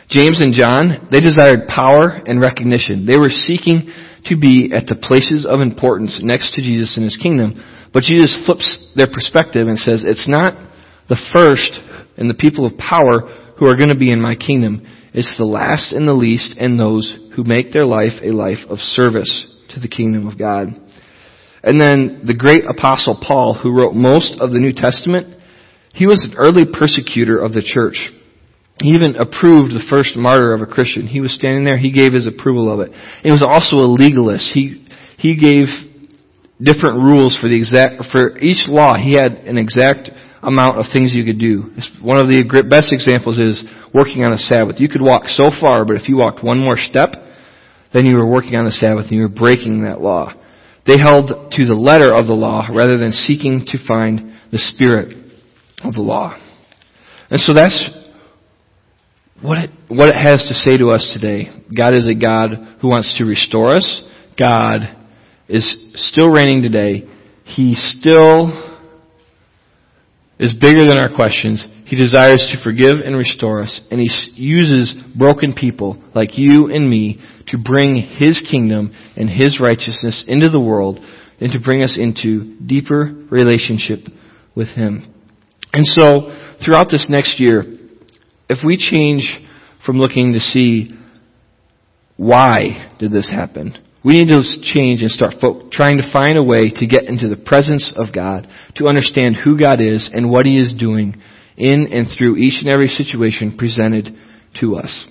James 0.08 0.40
and 0.40 0.52
John, 0.52 1.08
they 1.10 1.20
desired 1.20 1.66
power 1.66 2.20
and 2.26 2.40
recognition. 2.40 3.06
They 3.06 3.16
were 3.16 3.32
seeking 3.32 3.88
to 4.26 4.36
be 4.36 4.72
at 4.72 4.86
the 4.86 4.96
places 4.96 5.46
of 5.48 5.60
importance 5.60 6.20
next 6.22 6.54
to 6.54 6.62
Jesus 6.62 6.96
in 6.96 7.04
his 7.04 7.16
kingdom. 7.16 7.62
But 7.92 8.04
Jesus 8.04 8.42
flips 8.46 8.92
their 8.96 9.06
perspective 9.06 9.68
and 9.68 9.78
says, 9.78 10.04
it's 10.06 10.28
not 10.28 10.54
the 11.08 11.20
first 11.32 11.80
and 12.16 12.28
the 12.28 12.34
people 12.34 12.66
of 12.66 12.78
power 12.78 13.54
who 13.58 13.66
are 13.66 13.76
going 13.76 13.88
to 13.88 13.98
be 13.98 14.10
in 14.10 14.20
my 14.20 14.34
kingdom. 14.34 14.86
It's 15.12 15.34
the 15.38 15.44
last 15.44 15.92
and 15.92 16.08
the 16.08 16.12
least 16.12 16.56
and 16.58 16.78
those 16.78 17.16
who 17.36 17.44
make 17.44 17.72
their 17.72 17.84
life 17.84 18.20
a 18.22 18.32
life 18.32 18.64
of 18.68 18.78
service 18.78 19.46
to 19.70 19.80
the 19.80 19.88
kingdom 19.88 20.26
of 20.26 20.38
God. 20.38 20.68
And 21.62 21.80
then 21.80 22.24
the 22.26 22.34
great 22.34 22.64
apostle 22.68 23.18
Paul, 23.20 23.54
who 23.54 23.76
wrote 23.76 23.94
most 23.94 24.36
of 24.40 24.52
the 24.52 24.58
New 24.58 24.72
Testament, 24.72 25.40
he 25.94 26.06
was 26.06 26.24
an 26.24 26.34
early 26.36 26.64
persecutor 26.66 27.38
of 27.38 27.52
the 27.52 27.62
church. 27.62 28.10
He 28.82 28.90
even 28.90 29.14
approved 29.16 29.70
the 29.70 29.86
first 29.88 30.16
martyr 30.16 30.52
of 30.52 30.60
a 30.60 30.66
Christian. 30.66 31.06
He 31.06 31.20
was 31.20 31.34
standing 31.34 31.64
there, 31.64 31.76
he 31.76 31.92
gave 31.92 32.12
his 32.12 32.26
approval 32.26 32.72
of 32.72 32.80
it. 32.80 32.90
He 33.22 33.30
was 33.30 33.44
also 33.46 33.76
a 33.76 33.88
legalist. 33.88 34.50
He, 34.52 34.84
he 35.16 35.36
gave 35.36 35.66
different 36.60 37.02
rules 37.02 37.38
for 37.40 37.48
the 37.48 37.56
exact, 37.56 38.02
for 38.10 38.36
each 38.38 38.66
law, 38.66 38.96
he 38.96 39.12
had 39.12 39.46
an 39.46 39.58
exact 39.58 40.10
amount 40.42 40.78
of 40.78 40.86
things 40.92 41.14
you 41.14 41.24
could 41.24 41.38
do. 41.38 41.72
One 42.02 42.18
of 42.18 42.28
the 42.28 42.44
best 42.68 42.92
examples 42.92 43.38
is 43.38 43.64
working 43.92 44.24
on 44.24 44.32
a 44.32 44.38
Sabbath. 44.38 44.76
You 44.78 44.88
could 44.88 45.02
walk 45.02 45.26
so 45.26 45.48
far, 45.60 45.84
but 45.84 45.96
if 45.96 46.08
you 46.08 46.16
walked 46.16 46.44
one 46.44 46.58
more 46.58 46.76
step, 46.76 47.14
then 47.92 48.06
you 48.06 48.16
were 48.16 48.26
working 48.26 48.56
on 48.56 48.64
the 48.64 48.74
Sabbath 48.74 49.06
and 49.06 49.16
you 49.16 49.22
were 49.22 49.28
breaking 49.28 49.84
that 49.84 50.00
law. 50.00 50.34
They 50.86 50.98
held 50.98 51.52
to 51.52 51.64
the 51.64 51.74
letter 51.74 52.12
of 52.12 52.26
the 52.26 52.34
law 52.34 52.68
rather 52.70 52.98
than 52.98 53.12
seeking 53.12 53.64
to 53.68 53.86
find 53.86 54.36
the 54.52 54.58
spirit 54.58 55.16
of 55.82 55.94
the 55.94 56.02
law. 56.02 56.38
And 57.30 57.40
so 57.40 57.54
that's 57.54 57.88
what 59.44 59.58
it, 59.58 59.70
what 59.88 60.08
it 60.08 60.16
has 60.16 60.42
to 60.48 60.54
say 60.54 60.78
to 60.78 60.88
us 60.88 61.04
today. 61.12 61.50
God 61.76 61.98
is 61.98 62.08
a 62.08 62.14
God 62.14 62.78
who 62.80 62.88
wants 62.88 63.14
to 63.18 63.24
restore 63.24 63.76
us. 63.76 64.02
God 64.40 64.80
is 65.48 65.92
still 65.96 66.30
reigning 66.30 66.62
today. 66.62 67.04
He 67.44 67.74
still 67.74 68.48
is 70.38 70.54
bigger 70.58 70.86
than 70.86 70.98
our 70.98 71.14
questions. 71.14 71.62
He 71.84 71.94
desires 71.94 72.48
to 72.52 72.64
forgive 72.64 73.04
and 73.04 73.14
restore 73.14 73.62
us, 73.62 73.82
and 73.90 74.00
He 74.00 74.08
uses 74.32 74.94
broken 75.14 75.52
people 75.52 76.02
like 76.14 76.38
you 76.38 76.72
and 76.72 76.88
me 76.88 77.20
to 77.48 77.58
bring 77.58 77.96
His 77.96 78.42
kingdom 78.50 78.94
and 79.14 79.28
His 79.28 79.60
righteousness 79.60 80.24
into 80.26 80.48
the 80.48 80.58
world 80.58 81.00
and 81.38 81.52
to 81.52 81.60
bring 81.62 81.82
us 81.82 81.98
into 82.00 82.56
deeper 82.60 83.14
relationship 83.30 84.00
with 84.54 84.68
Him. 84.68 85.12
And 85.74 85.84
so, 85.84 86.56
throughout 86.64 86.86
this 86.90 87.08
next 87.10 87.38
year, 87.38 87.83
if 88.48 88.58
we 88.64 88.76
change 88.76 89.40
from 89.84 89.98
looking 89.98 90.32
to 90.32 90.40
see 90.40 90.90
why 92.16 92.94
did 92.98 93.12
this 93.12 93.28
happen, 93.28 93.76
we 94.04 94.12
need 94.12 94.28
to 94.28 94.42
change 94.74 95.00
and 95.00 95.10
start 95.10 95.34
fo- 95.40 95.68
trying 95.72 95.96
to 95.96 96.12
find 96.12 96.36
a 96.36 96.42
way 96.42 96.60
to 96.76 96.86
get 96.86 97.04
into 97.04 97.28
the 97.28 97.36
presence 97.36 97.92
of 97.96 98.14
God, 98.14 98.46
to 98.76 98.86
understand 98.86 99.36
who 99.36 99.58
God 99.58 99.80
is 99.80 100.10
and 100.12 100.30
what 100.30 100.46
He 100.46 100.56
is 100.56 100.74
doing 100.78 101.20
in 101.56 101.88
and 101.92 102.06
through 102.06 102.36
each 102.36 102.60
and 102.60 102.68
every 102.68 102.88
situation 102.88 103.56
presented 103.56 104.14
to 104.60 104.76
us. 104.76 105.06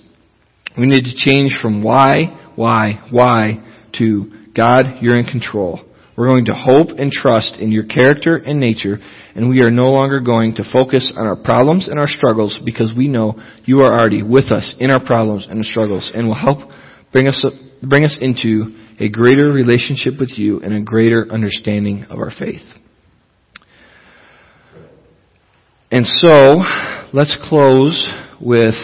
We 0.78 0.86
need 0.86 1.04
to 1.04 1.16
change 1.16 1.58
from 1.60 1.82
why, 1.82 2.52
why, 2.56 3.06
why 3.10 3.64
to 3.98 4.48
God, 4.56 4.98
you're 5.00 5.18
in 5.18 5.26
control. 5.26 5.80
We're 6.16 6.28
going 6.28 6.44
to 6.44 6.54
hope 6.54 6.96
and 6.96 7.10
trust 7.10 7.56
in 7.58 7.72
your 7.72 7.84
character 7.84 8.36
and 8.36 8.60
nature, 8.60 8.98
and 9.34 9.48
we 9.48 9.62
are 9.62 9.70
no 9.70 9.90
longer 9.90 10.20
going 10.20 10.54
to 10.56 10.64
focus 10.72 11.12
on 11.16 11.26
our 11.26 11.36
problems 11.36 11.88
and 11.88 11.98
our 11.98 12.06
struggles 12.06 12.60
because 12.64 12.92
we 12.96 13.08
know 13.08 13.40
you 13.64 13.80
are 13.80 13.92
already 13.92 14.22
with 14.22 14.52
us 14.52 14.74
in 14.78 14.90
our 14.90 15.04
problems 15.04 15.46
and 15.50 15.64
struggles 15.64 16.10
and 16.14 16.28
will 16.28 16.34
help 16.34 16.70
bring 17.12 17.26
us, 17.26 17.44
bring 17.82 18.04
us 18.04 18.16
into 18.20 18.78
a 19.00 19.08
greater 19.08 19.48
relationship 19.48 20.14
with 20.20 20.38
you 20.38 20.60
and 20.60 20.72
a 20.72 20.80
greater 20.80 21.26
understanding 21.32 22.04
of 22.04 22.18
our 22.18 22.30
faith. 22.30 22.62
And 25.90 26.06
so, 26.06 26.62
let's 27.12 27.36
close 27.48 28.08
with 28.40 28.74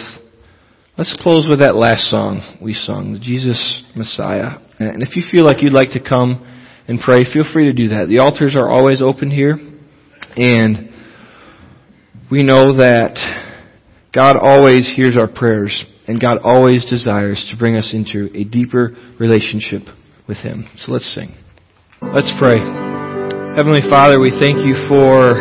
let's 0.97 1.15
close 1.21 1.47
with 1.49 1.59
that 1.59 1.75
last 1.75 2.09
song 2.09 2.57
we 2.61 2.73
sung, 2.73 3.13
the 3.13 3.19
Jesus 3.19 3.83
Messiah. 3.95 4.59
And 4.79 5.01
if 5.01 5.15
you 5.15 5.23
feel 5.29 5.45
like 5.45 5.61
you'd 5.61 5.73
like 5.73 5.91
to 5.91 5.99
come 5.99 6.45
and 6.87 6.99
pray, 6.99 7.23
feel 7.31 7.45
free 7.51 7.65
to 7.65 7.73
do 7.73 7.89
that. 7.89 8.07
The 8.09 8.19
altars 8.19 8.55
are 8.55 8.69
always 8.69 9.01
open 9.01 9.29
here, 9.31 9.57
and 10.35 10.89
we 12.29 12.43
know 12.43 12.77
that 12.77 13.17
God 14.13 14.35
always 14.35 14.91
hears 14.95 15.15
our 15.17 15.27
prayers, 15.27 15.83
and 16.07 16.19
God 16.19 16.39
always 16.43 16.83
desires 16.89 17.45
to 17.51 17.57
bring 17.57 17.75
us 17.77 17.93
into 17.93 18.29
a 18.35 18.43
deeper 18.43 18.95
relationship 19.19 19.83
with 20.27 20.37
Him. 20.37 20.65
So 20.83 20.91
let's 20.91 21.07
sing. 21.13 21.35
Let's 22.01 22.31
pray. 22.39 22.57
Heavenly 23.55 23.83
Father, 23.91 24.19
we 24.19 24.31
thank 24.39 24.63
you 24.63 24.73
for 24.87 25.35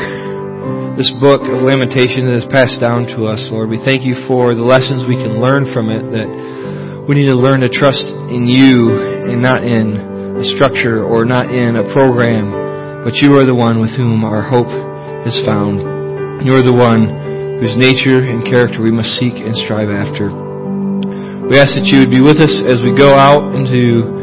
this 0.98 1.14
book 1.22 1.40
of 1.46 1.62
Lamentation 1.62 2.26
that 2.26 2.42
is 2.42 2.48
passed 2.50 2.82
down 2.82 3.06
to 3.16 3.24
us, 3.30 3.40
Lord. 3.50 3.70
We 3.70 3.80
thank 3.86 4.02
you 4.04 4.18
for 4.28 4.54
the 4.54 4.66
lessons 4.66 5.06
we 5.08 5.16
can 5.16 5.40
learn 5.40 5.72
from 5.72 5.88
it, 5.88 6.02
that 6.12 7.06
we 7.08 7.14
need 7.16 7.30
to 7.30 7.38
learn 7.38 7.62
to 7.62 7.70
trust 7.70 8.04
in 8.28 8.50
you 8.50 8.90
and 9.30 9.40
not 9.40 9.62
in 9.62 10.09
a 10.38 10.44
structure 10.54 11.02
or 11.02 11.24
not 11.24 11.50
in 11.50 11.76
a 11.80 11.86
program, 11.92 13.02
but 13.02 13.16
you 13.18 13.34
are 13.34 13.46
the 13.46 13.54
one 13.54 13.80
with 13.80 13.90
whom 13.96 14.22
our 14.22 14.44
hope 14.44 14.70
is 15.26 15.36
found. 15.42 15.80
You 16.46 16.54
are 16.56 16.64
the 16.64 16.76
one 16.76 17.58
whose 17.60 17.76
nature 17.76 18.24
and 18.24 18.44
character 18.44 18.80
we 18.80 18.92
must 18.92 19.16
seek 19.20 19.36
and 19.36 19.52
strive 19.66 19.92
after. 19.92 20.32
We 21.50 21.58
ask 21.58 21.74
that 21.74 21.90
you 21.90 22.00
would 22.00 22.14
be 22.14 22.22
with 22.22 22.38
us 22.38 22.54
as 22.70 22.78
we 22.80 22.94
go 22.94 23.12
out 23.18 23.52
into 23.58 24.20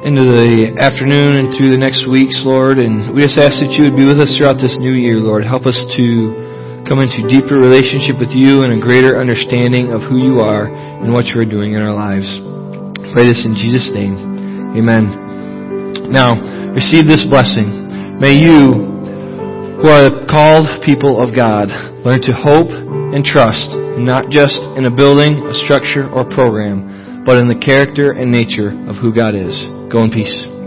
into 0.00 0.24
the 0.24 0.72
afternoon 0.80 1.36
and 1.36 1.52
through 1.52 1.76
the 1.76 1.80
next 1.80 2.08
weeks, 2.08 2.40
Lord. 2.40 2.80
And 2.80 3.12
we 3.12 3.20
just 3.20 3.36
ask 3.36 3.60
that 3.60 3.76
you 3.76 3.84
would 3.84 4.00
be 4.00 4.08
with 4.08 4.16
us 4.16 4.32
throughout 4.40 4.56
this 4.56 4.72
new 4.80 4.96
year, 4.96 5.20
Lord. 5.20 5.44
Help 5.44 5.68
us 5.68 5.76
to 5.76 6.84
come 6.88 7.04
into 7.04 7.28
deeper 7.28 7.60
relationship 7.60 8.16
with 8.16 8.32
you 8.32 8.64
and 8.64 8.72
a 8.72 8.80
greater 8.80 9.20
understanding 9.20 9.92
of 9.92 10.00
who 10.08 10.16
you 10.16 10.40
are 10.40 10.72
and 10.72 11.12
what 11.12 11.28
you 11.28 11.36
are 11.36 11.44
doing 11.44 11.76
in 11.76 11.84
our 11.84 11.92
lives. 11.92 12.26
pray 13.12 13.28
this 13.28 13.44
in 13.44 13.52
Jesus' 13.54 13.92
name. 13.92 14.29
Amen. 14.76 16.10
Now, 16.10 16.34
receive 16.74 17.06
this 17.06 17.26
blessing. 17.26 18.18
May 18.20 18.34
you, 18.38 18.90
who 19.80 19.88
are 19.88 20.06
the 20.06 20.26
called 20.28 20.66
people 20.84 21.22
of 21.22 21.34
God, 21.34 21.68
learn 22.04 22.20
to 22.22 22.32
hope 22.32 22.68
and 22.68 23.24
trust, 23.24 23.70
not 23.98 24.30
just 24.30 24.58
in 24.76 24.86
a 24.86 24.90
building, 24.90 25.42
a 25.46 25.54
structure, 25.66 26.08
or 26.10 26.24
program, 26.24 27.24
but 27.24 27.38
in 27.38 27.48
the 27.48 27.58
character 27.58 28.12
and 28.12 28.30
nature 28.30 28.70
of 28.88 28.96
who 28.96 29.14
God 29.14 29.34
is. 29.34 29.56
Go 29.90 30.04
in 30.04 30.10
peace. 30.10 30.59